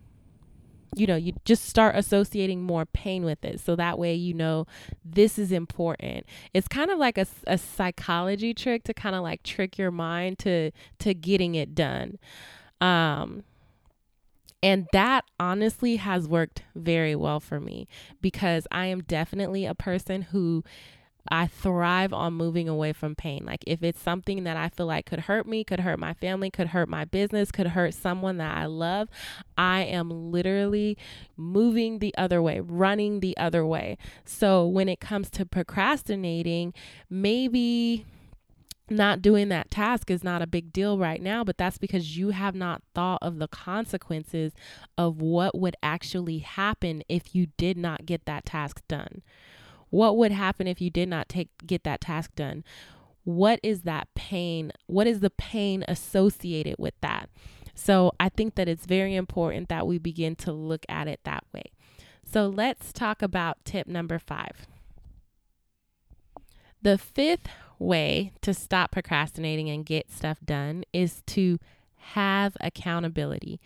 you 0.96 1.08
know, 1.08 1.16
you 1.16 1.34
just 1.46 1.66
start 1.66 1.96
associating 1.96 2.62
more 2.62 2.86
pain 2.86 3.24
with 3.24 3.44
it. 3.46 3.60
So 3.60 3.76
that 3.76 3.98
way, 4.00 4.14
you 4.14 4.34
know, 4.34 4.66
this 5.04 5.38
is 5.38 5.52
important. 5.52 6.26
It's 6.54 6.68
kind 6.68 6.92
of 6.92 6.98
like 6.98 7.18
a, 7.18 7.28
a 7.48 7.58
psychology 7.58 8.54
trick 8.54 8.84
to 8.86 8.94
kind 8.94 9.16
of 9.16 9.22
like 9.22 9.44
trick 9.44 9.78
your 9.78 9.92
mind 9.92 10.40
to, 10.40 10.72
to 11.00 11.14
getting 11.14 11.56
it 11.56 11.76
done. 11.76 12.18
Um, 12.82 13.44
and 14.62 14.88
that 14.92 15.26
honestly 15.40 15.98
has 15.98 16.28
worked 16.28 16.64
very 16.76 17.16
well 17.16 17.40
for 17.40 17.60
me 17.60 17.88
because 18.22 18.68
I 18.72 18.88
am 18.88 19.02
definitely 19.04 19.66
a 19.66 19.76
person 19.76 20.24
who 20.24 20.64
I 21.28 21.48
thrive 21.48 22.14
on 22.14 22.34
moving 22.34 22.70
away 22.70 22.94
from 22.94 23.16
pain. 23.16 23.46
Like 23.46 23.64
if 23.68 23.84
it's 23.84 24.02
something 24.02 24.44
that 24.46 24.58
I 24.58 24.70
feel 24.70 24.86
like 24.86 25.06
could 25.06 25.22
hurt 25.22 25.48
me, 25.48 25.64
could 25.64 25.82
hurt 25.82 26.00
my 26.00 26.14
family, 26.14 26.50
could 26.50 26.68
hurt 26.68 26.90
my 26.90 27.06
business, 27.06 27.52
could 27.52 27.68
hurt 27.68 27.94
someone 27.94 28.38
that 28.38 28.56
I 28.56 28.66
love, 28.66 29.10
I 29.58 29.82
am 29.82 30.10
literally 30.32 30.98
moving 31.36 32.00
the 32.00 32.16
other 32.18 32.42
way, 32.42 32.60
running 32.62 33.20
the 33.20 33.36
other 33.38 33.66
way. 33.66 33.98
So 34.26 34.66
when 34.66 34.88
it 34.88 35.00
comes 35.00 35.30
to 35.32 35.46
procrastinating, 35.46 36.74
maybe 37.10 38.06
not 38.92 39.22
doing 39.22 39.50
that 39.50 39.70
task 39.70 40.10
is 40.10 40.24
not 40.24 40.42
a 40.42 40.48
big 40.48 40.74
deal 40.74 40.98
right 40.98 41.22
now, 41.22 41.44
but 41.44 41.58
that's 41.58 41.78
because 41.78 42.18
you 42.18 42.30
have 42.30 42.56
not 42.56 42.82
thought 42.96 43.20
of 43.22 43.38
the 43.38 43.48
consequences 43.48 44.54
of 44.98 45.22
what 45.22 45.58
would 45.58 45.76
actually 45.84 46.40
happen 46.40 47.04
if 47.08 47.36
you 47.36 47.48
did 47.58 47.78
not 47.78 48.06
get 48.06 48.26
that 48.26 48.46
task 48.46 48.82
done. 48.88 49.22
What 49.90 50.18
would 50.18 50.32
happen 50.32 50.68
if 50.68 50.82
you 50.82 50.90
did 50.90 51.10
not 51.10 51.30
take 51.30 51.50
get 51.66 51.84
that 51.84 52.02
task 52.02 52.36
done? 52.36 52.64
What 53.24 53.60
is 53.64 53.82
that 53.82 54.08
pain? 54.16 54.72
What 54.88 55.08
is 55.08 55.20
the 55.20 55.30
pain 55.30 55.84
associated 55.88 56.76
with 56.78 56.94
that? 57.02 57.30
So 57.76 58.12
I 58.20 58.30
think 58.30 58.56
that 58.56 58.68
it's 58.68 58.86
very 58.86 59.16
important 59.16 59.70
that 59.70 59.88
we 59.88 59.98
begin 59.98 60.36
to 60.38 60.52
look 60.52 60.86
at 60.90 61.08
it 61.08 61.22
that 61.24 61.44
way. 61.54 61.64
So 62.26 62.48
let's 62.48 62.92
talk 62.92 63.22
about 63.22 63.64
tip 63.66 63.88
number 63.88 64.20
five. 64.20 64.68
The 66.82 66.98
fifth 66.98 67.48
way 67.80 68.34
to 68.42 68.54
stop 68.54 68.92
procrastinating 68.92 69.70
and 69.70 69.86
get 69.86 70.12
stuff 70.12 70.40
done 70.44 70.84
is 70.94 71.24
to 71.28 71.58
have 72.14 72.56
accountability. 72.62 73.60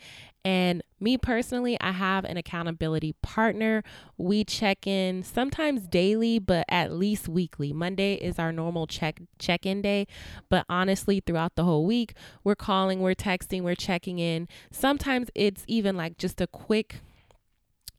And 0.45 0.83
me 0.99 1.17
personally, 1.17 1.77
I 1.79 1.91
have 1.91 2.25
an 2.25 2.35
accountability 2.35 3.15
partner. 3.21 3.81
We 4.17 4.43
check 4.43 4.85
in 4.85 5.23
sometimes 5.23 5.87
daily, 5.87 6.37
but 6.37 6.65
at 6.67 6.91
least 6.91 7.29
weekly. 7.29 7.71
Monday 7.71 8.15
is 8.15 8.39
our 8.39 8.51
normal 8.51 8.85
check 8.85 9.21
check-in 9.39 9.81
day, 9.81 10.05
but 10.49 10.65
honestly, 10.67 11.21
throughout 11.25 11.55
the 11.55 11.63
whole 11.63 11.85
week, 11.85 12.13
we're 12.43 12.55
calling, 12.55 12.99
we're 12.99 13.15
texting, 13.15 13.61
we're 13.61 13.75
checking 13.75 14.19
in. 14.19 14.49
Sometimes 14.69 15.29
it's 15.33 15.63
even 15.67 15.95
like 15.95 16.17
just 16.17 16.41
a 16.41 16.47
quick 16.47 16.97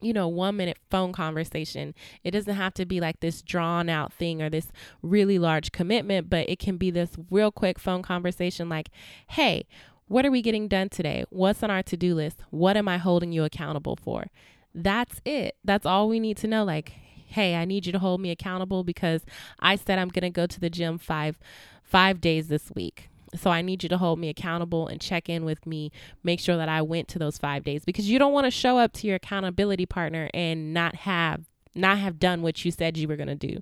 you 0.00 0.12
know, 0.12 0.28
one 0.28 0.56
minute 0.56 0.76
phone 0.90 1.12
conversation. 1.12 1.94
It 2.22 2.32
doesn't 2.32 2.54
have 2.54 2.74
to 2.74 2.84
be 2.84 3.00
like 3.00 3.20
this 3.20 3.40
drawn 3.40 3.88
out 3.88 4.12
thing 4.12 4.42
or 4.42 4.50
this 4.50 4.70
really 5.00 5.38
large 5.38 5.72
commitment, 5.72 6.28
but 6.28 6.48
it 6.48 6.58
can 6.58 6.76
be 6.76 6.90
this 6.90 7.16
real 7.30 7.50
quick 7.50 7.78
phone 7.78 8.02
conversation 8.02 8.68
like, 8.68 8.90
hey, 9.28 9.66
what 10.06 10.26
are 10.26 10.30
we 10.30 10.42
getting 10.42 10.68
done 10.68 10.88
today? 10.88 11.24
What's 11.30 11.62
on 11.62 11.70
our 11.70 11.82
to 11.84 11.96
do 11.96 12.14
list? 12.14 12.42
What 12.50 12.76
am 12.76 12.88
I 12.88 12.98
holding 12.98 13.32
you 13.32 13.44
accountable 13.44 13.96
for? 13.96 14.26
That's 14.74 15.20
it. 15.24 15.56
That's 15.64 15.86
all 15.86 16.08
we 16.08 16.20
need 16.20 16.36
to 16.38 16.46
know. 16.46 16.64
Like, 16.64 16.90
hey, 17.26 17.56
I 17.56 17.64
need 17.64 17.86
you 17.86 17.92
to 17.92 17.98
hold 17.98 18.20
me 18.20 18.30
accountable 18.30 18.84
because 18.84 19.22
I 19.60 19.76
said 19.76 19.98
I'm 19.98 20.08
going 20.08 20.22
to 20.22 20.30
go 20.30 20.46
to 20.46 20.60
the 20.60 20.70
gym 20.70 20.98
five 20.98 21.38
five 21.82 22.20
days 22.20 22.48
this 22.48 22.70
week. 22.74 23.08
So 23.36 23.50
I 23.50 23.62
need 23.62 23.82
you 23.82 23.88
to 23.88 23.98
hold 23.98 24.18
me 24.18 24.28
accountable 24.28 24.86
and 24.86 25.00
check 25.00 25.28
in 25.28 25.44
with 25.44 25.66
me, 25.66 25.90
make 26.22 26.38
sure 26.38 26.56
that 26.56 26.68
I 26.68 26.82
went 26.82 27.08
to 27.08 27.18
those 27.18 27.36
5 27.36 27.64
days 27.64 27.84
because 27.84 28.08
you 28.08 28.18
don't 28.18 28.32
want 28.32 28.44
to 28.44 28.50
show 28.50 28.78
up 28.78 28.92
to 28.94 29.08
your 29.08 29.16
accountability 29.16 29.86
partner 29.86 30.30
and 30.32 30.72
not 30.72 30.94
have 30.94 31.44
not 31.74 31.98
have 31.98 32.20
done 32.20 32.42
what 32.42 32.64
you 32.64 32.70
said 32.70 32.96
you 32.96 33.08
were 33.08 33.16
going 33.16 33.26
to 33.26 33.34
do. 33.34 33.58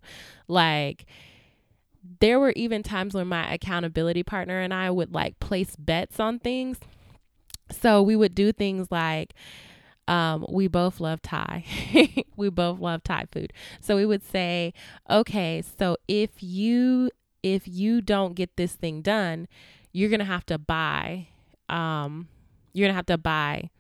Like 0.47 1.07
there 2.21 2.41
were 2.41 2.53
even 2.57 2.83
times 2.83 3.15
when 3.15 3.29
my 3.29 3.53
accountability 3.53 4.23
partner 4.23 4.61
and 4.61 4.75
I 4.75 4.91
would 4.91 5.13
like 5.13 5.39
place 5.41 5.77
bets 5.77 6.19
on 6.19 6.39
things. 6.39 6.79
So 7.71 8.03
we 8.03 8.17
would 8.17 8.35
do 8.35 8.53
things 8.53 8.89
like 8.91 9.35
um, 10.09 10.45
we 10.49 10.67
both 10.67 11.01
love 11.01 11.23
Thai. 11.23 11.65
we 12.37 12.51
both 12.51 12.81
love 12.81 13.03
Thai 13.05 13.27
food. 13.31 13.53
So 13.81 13.97
we 13.97 14.05
would 14.05 14.25
say, 14.25 14.75
okay, 15.09 15.63
so 15.79 15.97
if 16.09 16.31
you 16.43 17.11
if 17.43 17.67
you 17.67 18.01
don't 18.01 18.35
get 18.35 18.57
this 18.57 18.75
thing 18.75 19.03
done, 19.03 19.49
you're 19.93 20.11
gonna 20.11 20.25
have 20.25 20.47
to 20.47 20.59
buy 20.59 21.29
um, 21.69 22.29
you're 22.73 22.87
gonna 22.87 22.97
have 22.97 23.07
to 23.07 23.19
buy 23.19 23.71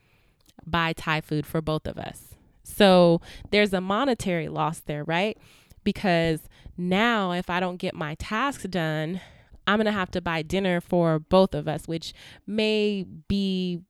buy 0.64 0.92
Thai 0.92 1.20
food 1.20 1.46
for 1.46 1.60
both 1.60 1.86
of 1.86 1.98
us. 1.98 2.34
So 2.62 3.20
there's 3.50 3.72
a 3.72 3.80
monetary 3.80 4.48
loss 4.48 4.80
there, 4.80 5.04
right? 5.04 5.36
Because 5.84 6.40
now, 6.76 7.32
if 7.32 7.50
I 7.50 7.60
don't 7.60 7.76
get 7.76 7.94
my 7.94 8.14
tasks 8.16 8.64
done, 8.64 9.20
I'm 9.66 9.76
going 9.76 9.86
to 9.86 9.92
have 9.92 10.10
to 10.12 10.20
buy 10.20 10.42
dinner 10.42 10.80
for 10.80 11.18
both 11.18 11.54
of 11.54 11.68
us, 11.68 11.86
which 11.86 12.14
may 12.46 13.04
be 13.28 13.80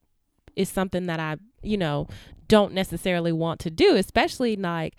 is 0.55 0.69
something 0.69 1.07
that 1.07 1.19
I, 1.19 1.37
you 1.63 1.79
know, 1.79 2.09
don't 2.49 2.75
necessarily 2.75 3.33
want 3.33 3.61
to 3.61 3.71
do, 3.71 3.97
especially 3.97 4.57
like 4.57 4.95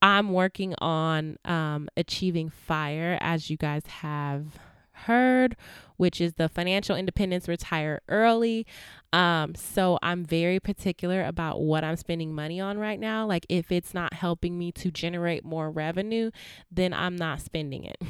I'm 0.00 0.32
working 0.32 0.74
on 0.78 1.38
um, 1.44 1.88
achieving 1.96 2.50
fire, 2.50 3.16
as 3.20 3.48
you 3.48 3.56
guys 3.56 3.86
have 3.86 4.58
heard, 5.02 5.56
which 5.96 6.20
is 6.20 6.34
the 6.34 6.48
financial 6.48 6.96
independence 6.96 7.48
retire 7.48 8.00
early. 8.08 8.66
Um, 9.12 9.54
so 9.54 9.98
I'm 10.02 10.24
very 10.24 10.58
particular 10.58 11.24
about 11.24 11.60
what 11.60 11.84
I'm 11.84 11.96
spending 11.96 12.34
money 12.34 12.60
on 12.60 12.78
right 12.78 12.98
now. 12.98 13.26
Like 13.26 13.46
if 13.48 13.70
it's 13.70 13.94
not 13.94 14.14
helping 14.14 14.58
me 14.58 14.72
to 14.72 14.90
generate 14.90 15.44
more 15.44 15.70
revenue, 15.70 16.30
then 16.70 16.92
I'm 16.92 17.16
not 17.16 17.40
spending 17.40 17.84
it. 17.84 18.02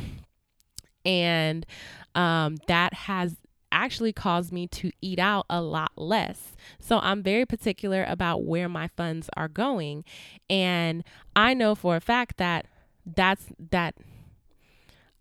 And 1.05 1.67
um, 2.15 2.59
that 2.69 2.95
has 2.95 3.37
actually 3.73 4.13
caused 4.13 4.53
me 4.53 4.69
to 4.69 4.93
eat 5.01 5.19
out 5.19 5.47
a 5.51 5.61
lot 5.61 5.93
less. 5.97 6.55
So 6.79 7.01
I'm 7.01 7.23
very 7.23 7.47
particular 7.47 8.05
about 8.07 8.45
where 8.45 8.69
my 8.69 8.89
funds 8.89 9.29
are 9.37 9.49
going. 9.49 10.05
And 10.49 11.03
I 11.35 11.55
know 11.55 11.75
for 11.75 11.97
a 11.97 12.01
fact 12.01 12.37
that 12.37 12.67
that's 13.05 13.47
that 13.71 13.97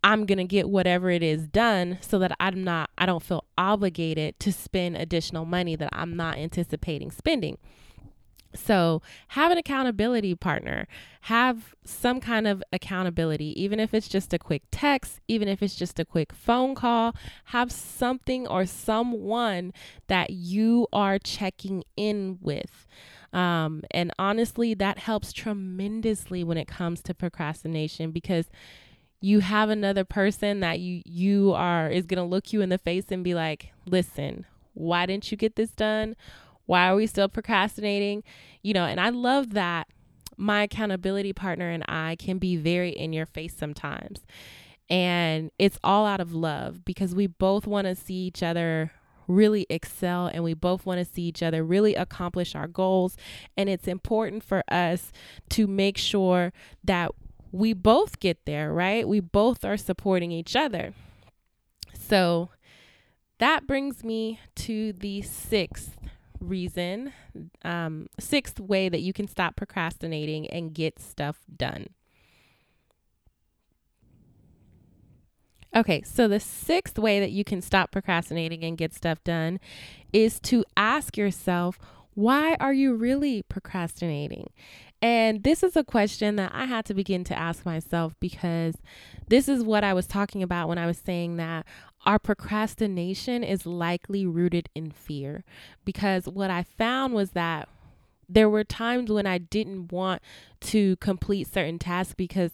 I'm 0.04 0.26
going 0.26 0.38
to 0.38 0.44
get 0.44 0.70
whatever 0.70 1.10
it 1.10 1.24
is 1.24 1.48
done 1.48 1.98
so 2.02 2.18
that 2.20 2.36
I'm 2.40 2.64
not, 2.64 2.90
I 2.98 3.06
don't 3.06 3.24
feel 3.24 3.46
obligated 3.58 4.40
to 4.40 4.52
spend 4.52 4.98
additional 4.98 5.46
money 5.46 5.76
that 5.76 5.90
I'm 5.92 6.16
not 6.16 6.38
anticipating 6.38 7.12
spending. 7.12 7.58
So, 8.54 9.02
have 9.30 9.52
an 9.52 9.58
accountability 9.58 10.36
partner. 10.36 10.88
Have 11.22 11.74
some 11.86 12.20
kind 12.20 12.48
of 12.48 12.62
accountability, 12.74 13.60
even 13.62 13.80
if 13.80 13.94
it's 13.94 14.10
just 14.10 14.34
a 14.34 14.40
quick 14.40 14.64
text, 14.72 15.22
even 15.28 15.48
if 15.48 15.64
it's 15.64 15.76
just 15.76 16.00
a 16.00 16.06
quick 16.06 16.34
phone 16.34 16.76
call. 16.76 17.16
Have 17.46 17.72
something 17.72 18.48
or 18.48 18.66
someone 18.66 19.72
that 20.08 20.32
you 20.32 20.88
are 20.92 21.18
checking 21.18 21.84
in 21.96 22.40
with. 22.42 22.88
Um, 23.32 23.84
and 23.92 24.12
honestly, 24.20 24.74
that 24.74 25.00
helps 25.00 25.32
tremendously 25.32 26.44
when 26.44 26.58
it 26.58 26.68
comes 26.68 27.02
to 27.04 27.14
procrastination 27.14 28.12
because 28.12 28.50
you 29.22 29.40
have 29.40 29.70
another 29.70 30.04
person 30.04 30.60
that 30.62 30.80
you 30.80 31.02
you 31.06 31.54
are 31.54 31.90
is 31.90 32.06
going 32.06 32.18
to 32.18 32.24
look 32.24 32.52
you 32.52 32.62
in 32.62 32.70
the 32.70 32.78
face 32.78 33.06
and 33.12 33.24
be 33.24 33.36
like, 33.36 33.72
"Listen, 33.86 34.46
why 34.74 35.06
didn't 35.06 35.32
you 35.32 35.38
get 35.38 35.56
this 35.56 35.72
done? 35.72 36.16
Why 36.66 36.88
are 36.88 36.96
we 36.96 37.08
still 37.08 37.30
procrastinating?" 37.30 38.24
You 38.64 38.74
know, 38.74 38.86
and 38.86 39.00
I 39.00 39.10
love 39.10 39.54
that 39.54 39.88
my 40.38 40.64
accountability 40.64 41.34
partner 41.34 41.70
and 41.70 41.84
I 41.88 42.16
can 42.18 42.40
be 42.40 42.56
very 42.58 42.90
in 42.90 43.14
your 43.14 43.28
face 43.28 43.56
sometimes. 43.56 44.22
And 44.90 45.52
it's 45.60 45.78
all 45.84 46.06
out 46.06 46.20
of 46.20 46.34
love 46.34 46.84
because 46.84 47.16
we 47.16 47.28
both 47.28 47.68
want 47.68 47.86
to 47.86 47.96
see 47.96 48.16
each 48.16 48.44
other 48.44 48.92
really 49.28 49.66
excel 49.70 50.28
and 50.28 50.44
we 50.44 50.54
both 50.54 50.86
want 50.86 50.98
to 51.00 51.06
see 51.06 51.22
each 51.22 51.42
other 51.42 51.64
really 51.64 51.96
accomplish 51.96 52.56
our 52.56 52.68
goals. 52.68 53.16
And 53.56 53.70
it's 53.70 53.88
important 53.88 54.44
for 54.44 54.64
us 54.70 55.12
to 55.50 55.68
make 55.68 55.98
sure 55.98 56.52
that 56.84 57.12
we 57.52 57.74
both 57.74 58.20
get 58.20 58.46
there, 58.46 58.74
right? 58.74 59.08
We 59.08 59.20
both 59.20 59.66
are 59.66 59.78
supporting 59.78 60.32
each 60.32 60.56
other. 60.56 60.94
So 61.94 62.50
that 63.40 63.68
brings 63.68 64.04
me 64.04 64.40
to 64.56 64.94
the 64.94 65.22
sixth 65.22 65.98
reason, 66.40 67.14
um, 67.64 68.08
sixth 68.20 68.60
way 68.60 68.90
that 68.90 69.02
you 69.02 69.14
can 69.14 69.28
stop 69.28 69.56
procrastinating 69.56 70.48
and 70.50 70.74
get 70.74 71.00
stuff 71.00 71.40
done. 71.56 71.88
Okay, 75.74 76.02
so 76.02 76.28
the 76.28 76.40
sixth 76.40 77.00
way 77.00 77.22
that 77.22 77.32
you 77.32 77.46
can 77.46 77.62
stop 77.62 77.92
procrastinating 77.92 78.64
and 78.64 78.78
get 78.78 78.94
stuff 78.94 79.24
done 79.24 79.60
is 80.12 80.40
to 80.42 80.66
ask 80.76 81.16
yourself, 81.16 81.80
why 82.14 82.56
are 82.60 82.74
you 82.74 82.94
really 82.94 83.42
procrastinating? 83.44 84.50
And 85.02 85.44
this 85.44 85.64
is 85.64 85.76
a 85.76 85.84
question 85.84 86.36
that 86.36 86.52
I 86.54 86.66
had 86.66 86.86
to 86.86 86.94
begin 86.94 87.24
to 87.26 87.38
ask 87.38 87.66
myself 87.66 88.16
because 88.20 88.76
this 89.28 89.50
is 89.50 89.64
what 89.64 89.84
I 89.84 89.94
was 89.94 90.06
talking 90.06 90.44
about 90.44 90.68
when 90.68 90.78
I 90.78 90.86
was 90.86 91.00
saying 91.00 91.38
that 91.38 91.66
our 92.06 92.20
procrastination 92.20 93.44
is 93.44 93.66
likely 93.66 94.26
rooted 94.26 94.70
in 94.76 94.92
fear. 94.92 95.44
Because 95.86 96.28
what 96.28 96.52
I 96.52 96.64
found 96.64 97.14
was 97.14 97.32
that 97.32 97.68
there 98.30 98.50
were 98.50 98.64
times 98.64 99.12
when 99.12 99.26
I 99.26 99.40
didn't 99.40 99.92
want 99.92 100.22
to 100.62 100.96
complete 100.98 101.52
certain 101.52 101.80
tasks 101.80 102.14
because 102.16 102.52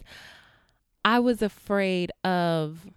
I 1.03 1.19
was 1.19 1.41
afraid 1.41 2.11
of 2.23 2.87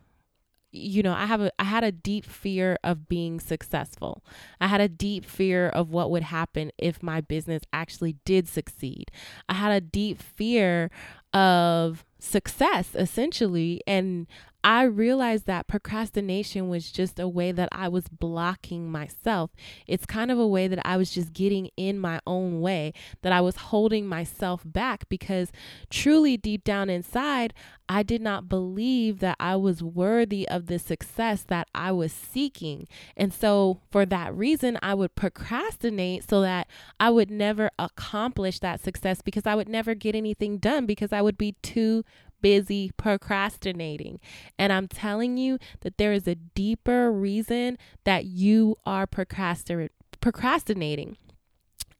you 0.73 1.03
know, 1.03 1.12
I 1.12 1.27
have 1.27 1.41
a 1.41 1.53
I 1.59 1.65
had 1.65 1.85
a 1.85 1.93
deep 1.93 2.25
fear 2.25 2.79
of 2.85 3.09
being 3.09 3.41
successful. 3.41 4.25
I 4.61 4.69
had 4.69 4.81
a 4.81 4.89
deep 4.89 5.25
fear 5.25 5.69
of 5.69 5.91
what 5.91 6.11
would 6.11 6.23
happen 6.23 6.71
if 6.78 7.02
my 7.02 7.21
business 7.21 7.63
actually 7.73 8.17
did 8.25 8.49
succeed. 8.49 9.11
I 9.49 9.54
had 9.54 9.73
a 9.73 9.80
deep 9.80 10.21
fear 10.23 10.91
of 11.33 12.04
success 12.19 12.91
essentially 12.95 13.83
and 13.87 14.26
I 14.62 14.82
realized 14.82 15.46
that 15.46 15.68
procrastination 15.68 16.68
was 16.68 16.90
just 16.90 17.18
a 17.18 17.28
way 17.28 17.50
that 17.52 17.70
I 17.73 17.88
was 17.88 18.08
blocking 18.08 18.90
myself. 18.90 19.50
It's 19.86 20.04
kind 20.04 20.30
of 20.30 20.38
a 20.38 20.46
way 20.46 20.68
that 20.68 20.86
I 20.86 20.96
was 20.96 21.10
just 21.10 21.32
getting 21.32 21.70
in 21.76 21.99
my 21.99 22.20
own 22.26 22.60
way, 22.60 22.92
that 23.23 23.32
I 23.32 23.40
was 23.40 23.56
holding 23.56 24.06
myself 24.06 24.62
back 24.64 25.08
because 25.08 25.50
truly 25.88 26.36
deep 26.36 26.62
down 26.62 26.90
inside, 26.90 27.54
I 27.88 28.02
did 28.02 28.20
not 28.20 28.49
believe 28.49 29.18
that 29.20 29.36
I 29.40 29.56
was 29.56 29.82
worthy 29.82 30.46
of 30.49 30.66
the 30.66 30.78
success 30.78 31.42
that 31.49 31.66
I 31.75 31.90
was 31.90 32.12
seeking. 32.12 32.86
And 33.16 33.32
so, 33.32 33.80
for 33.90 34.06
that 34.06 34.32
reason, 34.34 34.78
I 34.80 34.94
would 34.94 35.16
procrastinate 35.16 36.28
so 36.28 36.42
that 36.42 36.68
I 37.00 37.10
would 37.10 37.30
never 37.30 37.70
accomplish 37.78 38.60
that 38.60 38.80
success 38.80 39.23
because 39.23 39.46
I 39.46 39.54
would 39.56 39.68
never 39.68 39.94
get 39.94 40.14
anything 40.14 40.58
done 40.58 40.86
because 40.86 41.12
I 41.12 41.23
would 41.23 41.36
be 41.36 41.56
too 41.62 42.04
busy 42.41 42.91
procrastinating. 42.97 44.19
And 44.59 44.73
I'm 44.73 44.89
telling 44.89 45.37
you 45.37 45.59
that 45.81 45.99
there 45.99 46.13
is 46.13 46.26
a 46.26 46.35
deeper 46.35 47.13
reason 47.13 47.79
that 48.05 48.25
you 48.25 48.76
are 48.87 49.07
procrastinating. 49.07 51.17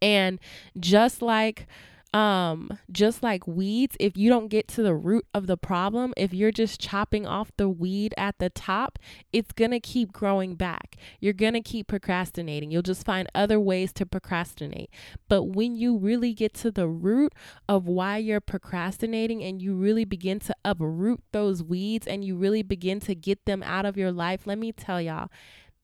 And 0.03 0.41
just 0.79 1.23
like 1.23 1.67
um 2.13 2.69
just 2.91 3.23
like 3.23 3.47
weeds 3.47 3.97
if 4.01 4.17
you 4.17 4.29
don't 4.29 4.49
get 4.49 4.67
to 4.67 4.83
the 4.83 4.95
root 4.95 5.25
of 5.33 5.47
the 5.47 5.57
problem 5.57 6.13
if 6.17 6.35
you're 6.35 6.51
just 6.51 6.81
chopping 6.81 7.27
off 7.27 7.53
the 7.57 7.69
weed 7.69 8.13
at 8.17 8.39
the 8.39 8.51
top 8.51 8.99
it's 9.33 9.53
going 9.53 9.71
to 9.71 9.81
keep 9.81 10.13
growing 10.13 10.55
back. 10.55 10.97
You're 11.21 11.33
going 11.33 11.55
to 11.55 11.61
keep 11.61 11.89
procrastinating. 11.89 12.71
You'll 12.71 12.83
just 12.83 13.05
find 13.05 13.29
other 13.35 13.61
ways 13.61 13.93
to 13.95 14.07
procrastinate. 14.07 14.91
But 15.29 15.45
when 15.45 15.77
you 15.77 15.97
really 15.97 16.33
get 16.33 16.55
to 16.55 16.71
the 16.71 16.89
root 16.89 17.35
of 17.69 17.87
why 17.87 18.19
you're 18.19 18.41
procrastinating 18.41 19.43
and 19.43 19.61
you 19.61 19.75
really 19.75 20.05
begin 20.05 20.41
to 20.41 20.55
uproot 20.65 21.21
those 21.33 21.63
weeds 21.63 22.07
and 22.07 22.25
you 22.25 22.37
really 22.37 22.63
begin 22.63 23.01
to 23.01 23.15
get 23.15 23.45
them 23.47 23.63
out 23.63 23.87
of 23.87 23.97
your 23.97 24.13
life 24.13 24.47
let 24.47 24.59
me 24.59 24.73
tell 24.73 25.01
y'all 25.01 25.29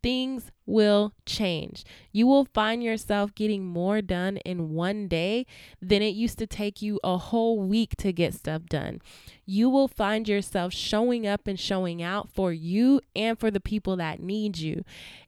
things 0.07 0.53
will 0.67 1.13
change. 1.27 1.85
You 2.13 2.29
will 2.29 2.47
find 2.55 2.81
yourself 2.81 3.35
getting 3.35 3.65
more 3.65 4.01
done 4.01 4.37
in 4.37 4.71
one 4.71 5.09
day 5.09 5.47
than 5.83 6.01
it 6.01 6.15
used 6.15 6.39
to 6.39 6.47
take 6.47 6.81
you 6.81 7.01
a 7.03 7.19
whole 7.19 7.59
week 7.59 7.97
to 7.97 8.13
get 8.13 8.33
stuff 8.33 8.67
done. 8.67 9.01
You 9.47 9.69
will 9.69 9.89
find 9.89 10.29
yourself 10.29 10.73
showing 10.73 11.27
up 11.27 11.49
and 11.49 11.59
showing 11.59 12.05
out 12.05 12.29
for 12.29 12.53
you 12.53 13.01
and 13.17 13.37
for 13.37 13.51
the 13.51 13.59
people 13.59 13.97
that 13.97 14.21
need 14.23 14.59
you. 14.59 14.85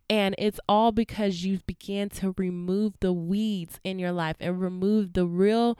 And 0.09 0.37
it's 0.39 0.61
all 0.69 0.93
because 0.93 1.45
you 1.45 1.59
began 1.67 2.09
to 2.11 2.37
remove 2.39 2.93
the 3.01 3.13
weeds 3.13 3.81
in 3.83 3.99
your 3.99 4.13
life 4.13 4.37
and 4.39 4.61
remove 4.61 5.15
the 5.15 5.27
real 5.27 5.77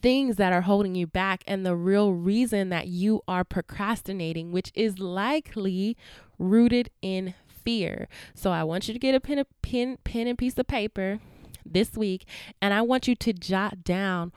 things 0.00 0.36
that 0.36 0.54
are 0.54 0.62
holding 0.62 0.94
you 0.94 1.06
back 1.06 1.44
and 1.46 1.66
the 1.66 1.76
real 1.76 2.14
reason 2.14 2.70
that 2.70 2.88
you 2.88 3.20
are 3.28 3.44
procrastinating, 3.44 4.52
which 4.52 4.72
is 4.74 4.98
likely 4.98 5.98
rooted 6.38 6.88
in 7.02 7.34
fear. 7.64 8.08
So 8.34 8.50
I 8.50 8.64
want 8.64 8.88
you 8.88 8.94
to 8.94 9.00
get 9.00 9.14
a 9.14 9.20
pen, 9.20 9.38
a 9.38 9.46
pen, 9.62 9.98
pen 10.04 10.26
and 10.26 10.38
piece 10.38 10.58
of 10.58 10.66
paper 10.66 11.20
this 11.64 11.96
week, 11.96 12.26
and 12.60 12.74
I 12.74 12.82
want 12.82 13.08
you 13.08 13.14
to 13.14 13.32
jot 13.32 13.84
down 13.84 14.32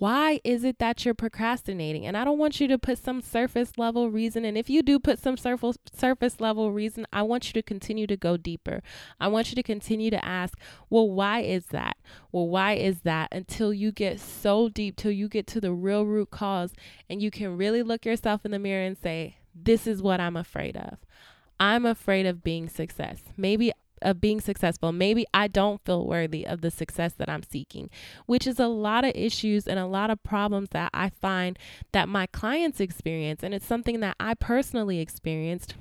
why 0.00 0.40
is 0.44 0.64
it 0.64 0.78
that 0.78 1.04
you're 1.04 1.12
procrastinating? 1.12 2.06
And 2.06 2.16
I 2.16 2.24
don't 2.24 2.38
want 2.38 2.58
you 2.58 2.66
to 2.68 2.78
put 2.78 2.96
some 2.96 3.20
surface 3.20 3.76
level 3.76 4.10
reason. 4.10 4.46
And 4.46 4.56
if 4.56 4.70
you 4.70 4.82
do 4.82 4.98
put 4.98 5.18
some 5.18 5.36
surface 5.36 5.76
surface 5.92 6.40
level 6.40 6.72
reason, 6.72 7.06
I 7.12 7.20
want 7.20 7.48
you 7.48 7.52
to 7.52 7.62
continue 7.62 8.06
to 8.06 8.16
go 8.16 8.38
deeper. 8.38 8.82
I 9.20 9.28
want 9.28 9.50
you 9.50 9.56
to 9.56 9.62
continue 9.62 10.10
to 10.10 10.24
ask, 10.24 10.58
well, 10.88 11.10
why 11.10 11.40
is 11.40 11.66
that? 11.66 11.98
Well, 12.32 12.48
why 12.48 12.76
is 12.76 13.02
that? 13.02 13.28
Until 13.30 13.74
you 13.74 13.92
get 13.92 14.20
so 14.20 14.70
deep, 14.70 14.96
till 14.96 15.10
you 15.10 15.28
get 15.28 15.46
to 15.48 15.60
the 15.60 15.74
real 15.74 16.06
root 16.06 16.30
cause, 16.30 16.72
and 17.10 17.20
you 17.20 17.30
can 17.30 17.58
really 17.58 17.82
look 17.82 18.06
yourself 18.06 18.46
in 18.46 18.52
the 18.52 18.58
mirror 18.58 18.86
and 18.86 18.96
say, 18.96 19.36
this 19.54 19.86
is 19.86 20.00
what 20.00 20.18
I'm 20.18 20.36
afraid 20.38 20.78
of. 20.78 20.96
I'm 21.60 21.84
afraid 21.84 22.26
of 22.26 22.42
being 22.42 22.68
success. 22.68 23.20
Maybe 23.36 23.72
of 24.02 24.18
being 24.20 24.40
successful. 24.40 24.92
Maybe 24.92 25.26
I 25.34 25.46
don't 25.46 25.84
feel 25.84 26.06
worthy 26.06 26.46
of 26.46 26.62
the 26.62 26.70
success 26.70 27.12
that 27.18 27.28
I'm 27.28 27.42
seeking, 27.42 27.90
which 28.24 28.46
is 28.46 28.58
a 28.58 28.66
lot 28.66 29.04
of 29.04 29.12
issues 29.14 29.68
and 29.68 29.78
a 29.78 29.86
lot 29.86 30.08
of 30.08 30.22
problems 30.22 30.70
that 30.70 30.90
I 30.94 31.10
find 31.10 31.58
that 31.92 32.08
my 32.08 32.26
clients 32.26 32.80
experience. 32.80 33.42
And 33.42 33.52
it's 33.52 33.66
something 33.66 34.00
that 34.00 34.16
I 34.18 34.34
personally 34.34 35.00
experienced. 35.00 35.74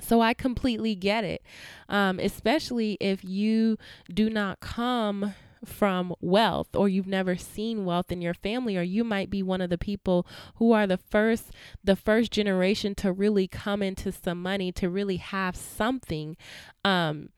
So 0.00 0.20
I 0.20 0.34
completely 0.34 0.94
get 0.94 1.22
it, 1.22 1.42
um, 1.88 2.18
especially 2.18 2.96
if 2.98 3.22
you 3.24 3.78
do 4.12 4.28
not 4.28 4.58
come 4.60 5.34
from 5.64 6.14
wealth 6.20 6.74
or 6.74 6.88
you've 6.88 7.06
never 7.06 7.36
seen 7.36 7.84
wealth 7.84 8.10
in 8.10 8.20
your 8.20 8.34
family 8.34 8.76
or 8.76 8.82
you 8.82 9.04
might 9.04 9.30
be 9.30 9.42
one 9.42 9.60
of 9.60 9.70
the 9.70 9.78
people 9.78 10.26
who 10.56 10.72
are 10.72 10.86
the 10.86 10.96
first 10.96 11.50
the 11.82 11.96
first 11.96 12.30
generation 12.30 12.94
to 12.94 13.12
really 13.12 13.46
come 13.48 13.82
into 13.82 14.10
some 14.12 14.42
money 14.42 14.72
to 14.72 14.88
really 14.88 15.16
have 15.16 15.56
something 15.56 16.36
um 16.84 17.28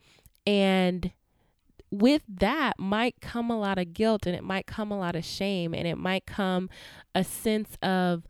and 0.47 1.13
with 1.91 2.23
that 2.29 2.79
might 2.79 3.21
come 3.21 3.51
a 3.51 3.59
lot 3.59 3.79
of 3.79 3.93
guilt 3.93 4.27
and 4.27 4.35
it 4.35 4.45
might 4.45 4.67
come 4.67 4.91
a 4.91 4.99
lot 4.99 5.17
of 5.17 5.25
shame 5.25 5.73
and 5.73 5.87
it 5.87 5.97
might 5.97 6.27
come 6.27 6.69
a 7.15 7.23
sense 7.23 7.77
of 7.83 8.25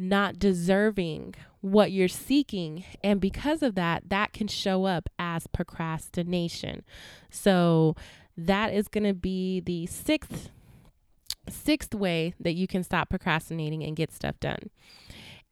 not 0.00 0.38
deserving 0.38 1.34
what 1.60 1.92
you're 1.92 2.08
seeking. 2.08 2.84
And 3.04 3.20
because 3.20 3.62
of 3.62 3.74
that, 3.74 4.08
that 4.08 4.32
can 4.32 4.48
show 4.48 4.86
up 4.86 5.08
as 5.18 5.46
procrastination. 5.46 6.84
So 7.30 7.94
that 8.46 8.72
is 8.72 8.88
going 8.88 9.04
to 9.04 9.14
be 9.14 9.60
the 9.60 9.86
sixth 9.86 10.50
sixth 11.48 11.94
way 11.94 12.34
that 12.38 12.52
you 12.52 12.66
can 12.66 12.82
stop 12.82 13.08
procrastinating 13.08 13.82
and 13.82 13.96
get 13.96 14.12
stuff 14.12 14.38
done. 14.40 14.70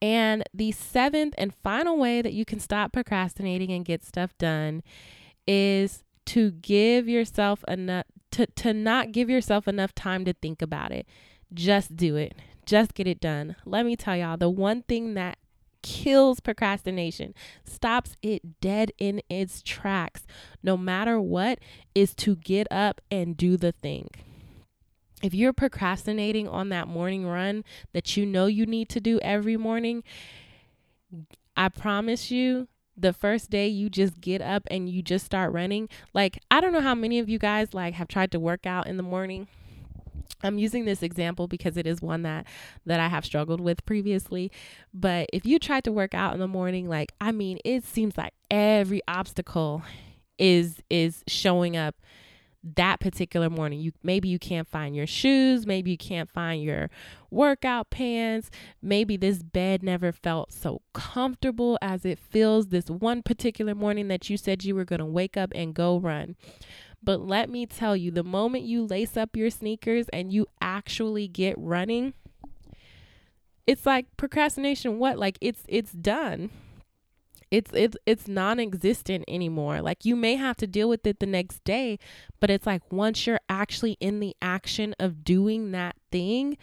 And 0.00 0.44
the 0.54 0.70
seventh 0.72 1.34
and 1.36 1.52
final 1.52 1.98
way 1.98 2.22
that 2.22 2.32
you 2.32 2.44
can 2.44 2.60
stop 2.60 2.92
procrastinating 2.92 3.72
and 3.72 3.84
get 3.84 4.04
stuff 4.04 4.36
done 4.38 4.82
is 5.46 6.04
to 6.26 6.52
give 6.52 7.08
yourself 7.08 7.64
enough 7.66 8.04
to, 8.30 8.46
to 8.46 8.72
not 8.72 9.12
give 9.12 9.30
yourself 9.30 9.66
enough 9.66 9.94
time 9.94 10.24
to 10.26 10.34
think 10.34 10.62
about 10.62 10.92
it. 10.92 11.06
Just 11.52 11.96
do 11.96 12.16
it. 12.16 12.34
Just 12.66 12.94
get 12.94 13.06
it 13.06 13.20
done. 13.20 13.56
Let 13.64 13.86
me 13.86 13.96
tell 13.96 14.16
y'all 14.16 14.36
the 14.36 14.50
one 14.50 14.82
thing 14.82 15.14
that 15.14 15.38
kills 15.82 16.40
procrastination, 16.40 17.34
stops 17.64 18.16
it 18.22 18.60
dead 18.60 18.92
in 18.98 19.22
its 19.28 19.62
tracks, 19.62 20.26
no 20.62 20.76
matter 20.76 21.20
what, 21.20 21.58
is 21.94 22.14
to 22.16 22.36
get 22.36 22.66
up 22.70 23.00
and 23.10 23.36
do 23.36 23.56
the 23.56 23.72
thing. 23.72 24.08
If 25.22 25.34
you're 25.34 25.52
procrastinating 25.52 26.46
on 26.46 26.68
that 26.68 26.86
morning 26.86 27.26
run 27.26 27.64
that 27.92 28.16
you 28.16 28.24
know 28.24 28.46
you 28.46 28.66
need 28.66 28.88
to 28.90 29.00
do 29.00 29.18
every 29.20 29.56
morning, 29.56 30.04
I 31.56 31.68
promise 31.68 32.30
you, 32.30 32.68
the 32.96 33.12
first 33.12 33.50
day 33.50 33.68
you 33.68 33.88
just 33.88 34.20
get 34.20 34.42
up 34.42 34.64
and 34.70 34.88
you 34.88 35.02
just 35.02 35.24
start 35.24 35.52
running. 35.52 35.88
Like, 36.12 36.38
I 36.50 36.60
don't 36.60 36.72
know 36.72 36.80
how 36.80 36.94
many 36.94 37.18
of 37.18 37.28
you 37.28 37.38
guys 37.38 37.72
like 37.72 37.94
have 37.94 38.08
tried 38.08 38.32
to 38.32 38.40
work 38.40 38.66
out 38.66 38.86
in 38.86 38.96
the 38.96 39.02
morning 39.02 39.48
I'm 40.42 40.58
using 40.58 40.84
this 40.84 41.02
example 41.02 41.48
because 41.48 41.76
it 41.76 41.86
is 41.86 42.00
one 42.00 42.22
that 42.22 42.46
that 42.86 43.00
I 43.00 43.08
have 43.08 43.24
struggled 43.24 43.60
with 43.60 43.84
previously. 43.84 44.50
But 44.94 45.28
if 45.32 45.44
you 45.44 45.58
try 45.58 45.80
to 45.82 45.92
work 45.92 46.14
out 46.14 46.34
in 46.34 46.40
the 46.40 46.48
morning, 46.48 46.88
like 46.88 47.12
I 47.20 47.32
mean, 47.32 47.58
it 47.64 47.84
seems 47.84 48.16
like 48.16 48.34
every 48.50 49.02
obstacle 49.08 49.82
is 50.38 50.76
is 50.90 51.24
showing 51.26 51.76
up 51.76 51.96
that 52.76 53.00
particular 53.00 53.48
morning. 53.48 53.80
You 53.80 53.92
maybe 54.02 54.28
you 54.28 54.38
can't 54.38 54.68
find 54.68 54.94
your 54.94 55.06
shoes, 55.06 55.66
maybe 55.66 55.92
you 55.92 55.98
can't 55.98 56.28
find 56.28 56.62
your 56.62 56.90
workout 57.30 57.90
pants, 57.90 58.50
maybe 58.82 59.16
this 59.16 59.42
bed 59.42 59.82
never 59.82 60.12
felt 60.12 60.52
so 60.52 60.82
comfortable 60.92 61.78
as 61.80 62.04
it 62.04 62.18
feels 62.18 62.68
this 62.68 62.88
one 62.88 63.22
particular 63.22 63.74
morning 63.74 64.08
that 64.08 64.28
you 64.28 64.36
said 64.36 64.64
you 64.64 64.74
were 64.74 64.84
going 64.84 64.98
to 64.98 65.06
wake 65.06 65.36
up 65.36 65.52
and 65.54 65.74
go 65.74 65.98
run. 65.98 66.36
But 67.02 67.20
let 67.20 67.48
me 67.48 67.64
tell 67.66 67.96
you, 67.96 68.10
the 68.10 68.24
moment 68.24 68.64
you 68.64 68.84
lace 68.84 69.16
up 69.16 69.36
your 69.36 69.50
sneakers 69.50 70.08
and 70.10 70.32
you 70.32 70.46
actually 70.60 71.28
get 71.28 71.54
running, 71.58 72.14
it's 73.66 73.86
like 73.86 74.06
procrastination 74.16 74.98
what? 74.98 75.18
Like 75.18 75.38
it's 75.40 75.62
it's 75.68 75.92
done. 75.92 76.50
It's 77.50 77.70
it's 77.72 77.96
it's 78.04 78.28
non-existent 78.28 79.24
anymore. 79.28 79.80
Like 79.80 80.04
you 80.04 80.16
may 80.16 80.36
have 80.36 80.56
to 80.58 80.66
deal 80.66 80.88
with 80.88 81.06
it 81.06 81.20
the 81.20 81.26
next 81.26 81.64
day, 81.64 81.98
but 82.40 82.50
it's 82.50 82.66
like 82.66 82.92
once 82.92 83.26
you're 83.26 83.40
actually 83.48 83.96
in 84.00 84.20
the 84.20 84.34
action 84.42 84.94
of 84.98 85.24
doing 85.24 85.70
that 85.72 85.96
thing, 86.10 86.58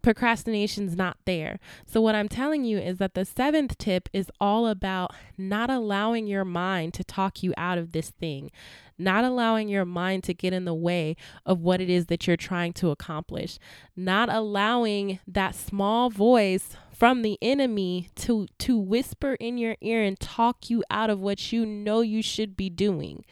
procrastination's 0.00 0.96
not 0.96 1.16
there. 1.24 1.58
So, 1.86 2.00
what 2.00 2.14
I'm 2.14 2.28
telling 2.28 2.64
you 2.64 2.78
is 2.78 2.98
that 2.98 3.14
the 3.14 3.24
seventh 3.24 3.78
tip 3.78 4.08
is 4.12 4.30
all 4.40 4.66
about 4.66 5.12
not 5.38 5.70
allowing 5.70 6.26
your 6.26 6.44
mind 6.44 6.94
to 6.94 7.04
talk 7.04 7.42
you 7.42 7.54
out 7.56 7.78
of 7.78 7.92
this 7.92 8.10
thing, 8.10 8.50
not 8.98 9.24
allowing 9.24 9.68
your 9.68 9.84
mind 9.84 10.24
to 10.24 10.34
get 10.34 10.52
in 10.52 10.64
the 10.64 10.74
way 10.74 11.16
of 11.46 11.60
what 11.60 11.80
it 11.80 11.90
is 11.90 12.06
that 12.06 12.26
you're 12.26 12.36
trying 12.36 12.72
to 12.74 12.90
accomplish, 12.90 13.58
not 13.96 14.28
allowing 14.28 15.20
that 15.26 15.54
small 15.54 16.10
voice 16.10 16.76
from 16.92 17.22
the 17.22 17.38
enemy 17.40 18.08
to 18.14 18.46
to 18.58 18.78
whisper 18.78 19.34
in 19.40 19.56
your 19.56 19.74
ear 19.80 20.02
and 20.02 20.20
talk 20.20 20.68
you 20.68 20.84
out 20.90 21.08
of 21.08 21.18
what 21.18 21.50
you 21.50 21.64
know 21.64 22.02
you 22.02 22.22
should 22.22 22.56
be 22.56 22.68
doing. 22.68 23.24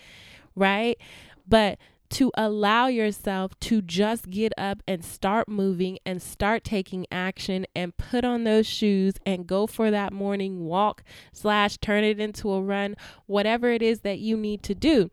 Right? 0.56 0.98
But 1.46 1.78
to 2.10 2.30
allow 2.34 2.86
yourself 2.86 3.58
to 3.60 3.82
just 3.82 4.30
get 4.30 4.52
up 4.56 4.82
and 4.86 5.04
start 5.04 5.48
moving 5.48 5.98
and 6.06 6.22
start 6.22 6.64
taking 6.64 7.06
action 7.10 7.66
and 7.74 7.96
put 7.96 8.24
on 8.24 8.44
those 8.44 8.66
shoes 8.66 9.14
and 9.26 9.46
go 9.46 9.66
for 9.66 9.90
that 9.90 10.12
morning 10.12 10.64
walk 10.64 11.02
slash 11.32 11.76
turn 11.78 12.04
it 12.04 12.18
into 12.18 12.50
a 12.50 12.62
run 12.62 12.96
whatever 13.26 13.70
it 13.70 13.82
is 13.82 14.00
that 14.00 14.18
you 14.18 14.36
need 14.36 14.62
to 14.62 14.74
do 14.74 15.10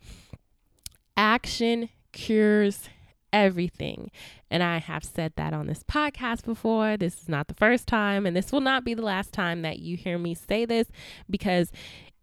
action 1.18 1.90
cures 2.12 2.90
everything. 3.36 4.10
And 4.50 4.64
I 4.64 4.78
have 4.78 5.04
said 5.04 5.34
that 5.36 5.54
on 5.54 5.68
this 5.68 5.84
podcast 5.84 6.46
before. 6.46 6.96
This 6.96 7.22
is 7.22 7.30
not 7.30 7.48
the 7.48 7.54
first 7.54 7.86
time, 7.88 8.26
and 8.26 8.36
this 8.36 8.52
will 8.52 8.62
not 8.62 8.86
be 8.86 8.94
the 8.94 9.02
last 9.02 9.34
time 9.34 9.62
that 9.64 9.80
you 9.80 9.98
hear 9.98 10.18
me 10.18 10.34
say 10.34 10.66
this 10.66 10.88
because 11.30 11.72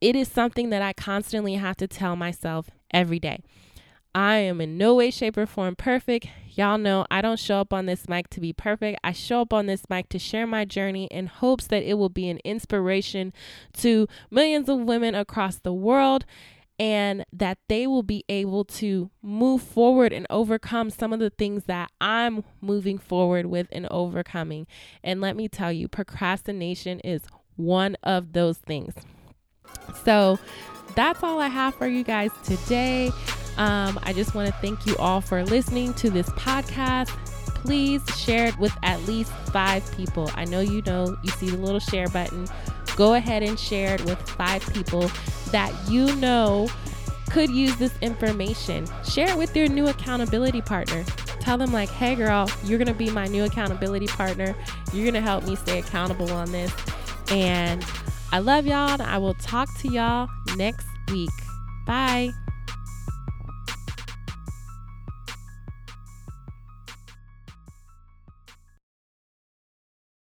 it 0.00 0.16
is 0.16 0.28
something 0.28 0.70
that 0.70 0.82
I 0.82 0.94
constantly 0.94 1.54
have 1.54 1.76
to 1.76 1.86
tell 1.86 2.16
myself 2.16 2.70
every 2.90 3.18
day. 3.18 3.40
I 4.14 4.36
am 4.36 4.60
in 4.60 4.76
no 4.76 4.94
way, 4.94 5.10
shape, 5.10 5.36
or 5.36 5.46
form 5.46 5.74
perfect. 5.74 6.26
Y'all 6.50 6.76
know 6.76 7.06
I 7.10 7.22
don't 7.22 7.38
show 7.38 7.60
up 7.60 7.72
on 7.72 7.86
this 7.86 8.08
mic 8.08 8.28
to 8.30 8.40
be 8.40 8.52
perfect. 8.52 9.00
I 9.02 9.12
show 9.12 9.40
up 9.40 9.52
on 9.52 9.66
this 9.66 9.88
mic 9.88 10.10
to 10.10 10.18
share 10.18 10.46
my 10.46 10.64
journey 10.64 11.06
in 11.06 11.26
hopes 11.26 11.66
that 11.68 11.82
it 11.82 11.94
will 11.94 12.10
be 12.10 12.28
an 12.28 12.38
inspiration 12.44 13.32
to 13.78 14.06
millions 14.30 14.68
of 14.68 14.80
women 14.80 15.14
across 15.14 15.58
the 15.58 15.72
world 15.72 16.26
and 16.78 17.24
that 17.32 17.58
they 17.68 17.86
will 17.86 18.02
be 18.02 18.24
able 18.28 18.64
to 18.64 19.10
move 19.22 19.62
forward 19.62 20.12
and 20.12 20.26
overcome 20.28 20.90
some 20.90 21.12
of 21.12 21.20
the 21.20 21.30
things 21.30 21.64
that 21.64 21.90
I'm 22.00 22.44
moving 22.60 22.98
forward 22.98 23.46
with 23.46 23.68
and 23.72 23.86
overcoming. 23.90 24.66
And 25.02 25.20
let 25.20 25.36
me 25.36 25.48
tell 25.48 25.72
you, 25.72 25.88
procrastination 25.88 27.00
is 27.00 27.22
one 27.56 27.96
of 28.02 28.32
those 28.32 28.58
things. 28.58 28.94
So 30.04 30.38
that's 30.96 31.22
all 31.22 31.40
I 31.40 31.48
have 31.48 31.74
for 31.74 31.86
you 31.86 32.04
guys 32.04 32.30
today. 32.44 33.10
Um, 33.58 33.98
I 34.02 34.12
just 34.12 34.34
want 34.34 34.48
to 34.48 34.54
thank 34.60 34.86
you 34.86 34.96
all 34.96 35.20
for 35.20 35.44
listening 35.44 35.94
to 35.94 36.10
this 36.10 36.28
podcast. 36.30 37.08
Please 37.62 38.02
share 38.18 38.46
it 38.46 38.58
with 38.58 38.76
at 38.82 39.00
least 39.04 39.32
five 39.52 39.88
people. 39.96 40.30
I 40.34 40.44
know 40.44 40.60
you 40.60 40.82
know, 40.82 41.16
you 41.22 41.30
see 41.32 41.50
the 41.50 41.58
little 41.58 41.80
share 41.80 42.08
button. 42.08 42.48
Go 42.96 43.14
ahead 43.14 43.42
and 43.42 43.58
share 43.58 43.94
it 43.94 44.04
with 44.04 44.18
five 44.30 44.62
people 44.74 45.10
that 45.50 45.72
you 45.88 46.14
know 46.16 46.68
could 47.30 47.50
use 47.50 47.74
this 47.76 47.94
information. 48.00 48.86
Share 49.08 49.28
it 49.28 49.36
with 49.36 49.56
your 49.56 49.68
new 49.68 49.86
accountability 49.86 50.60
partner. 50.60 51.04
Tell 51.40 51.56
them, 51.56 51.72
like, 51.72 51.88
hey, 51.88 52.14
girl, 52.14 52.48
you're 52.64 52.78
going 52.78 52.88
to 52.88 52.94
be 52.94 53.10
my 53.10 53.26
new 53.26 53.44
accountability 53.44 54.06
partner. 54.06 54.54
You're 54.92 55.04
going 55.04 55.14
to 55.14 55.20
help 55.20 55.44
me 55.44 55.56
stay 55.56 55.78
accountable 55.78 56.30
on 56.32 56.52
this. 56.52 56.72
And 57.30 57.84
I 58.30 58.38
love 58.38 58.66
y'all. 58.66 58.90
and 58.90 59.02
I 59.02 59.18
will 59.18 59.34
talk 59.34 59.68
to 59.80 59.88
y'all 59.88 60.28
next 60.56 60.86
week. 61.10 61.30
Bye. 61.86 62.30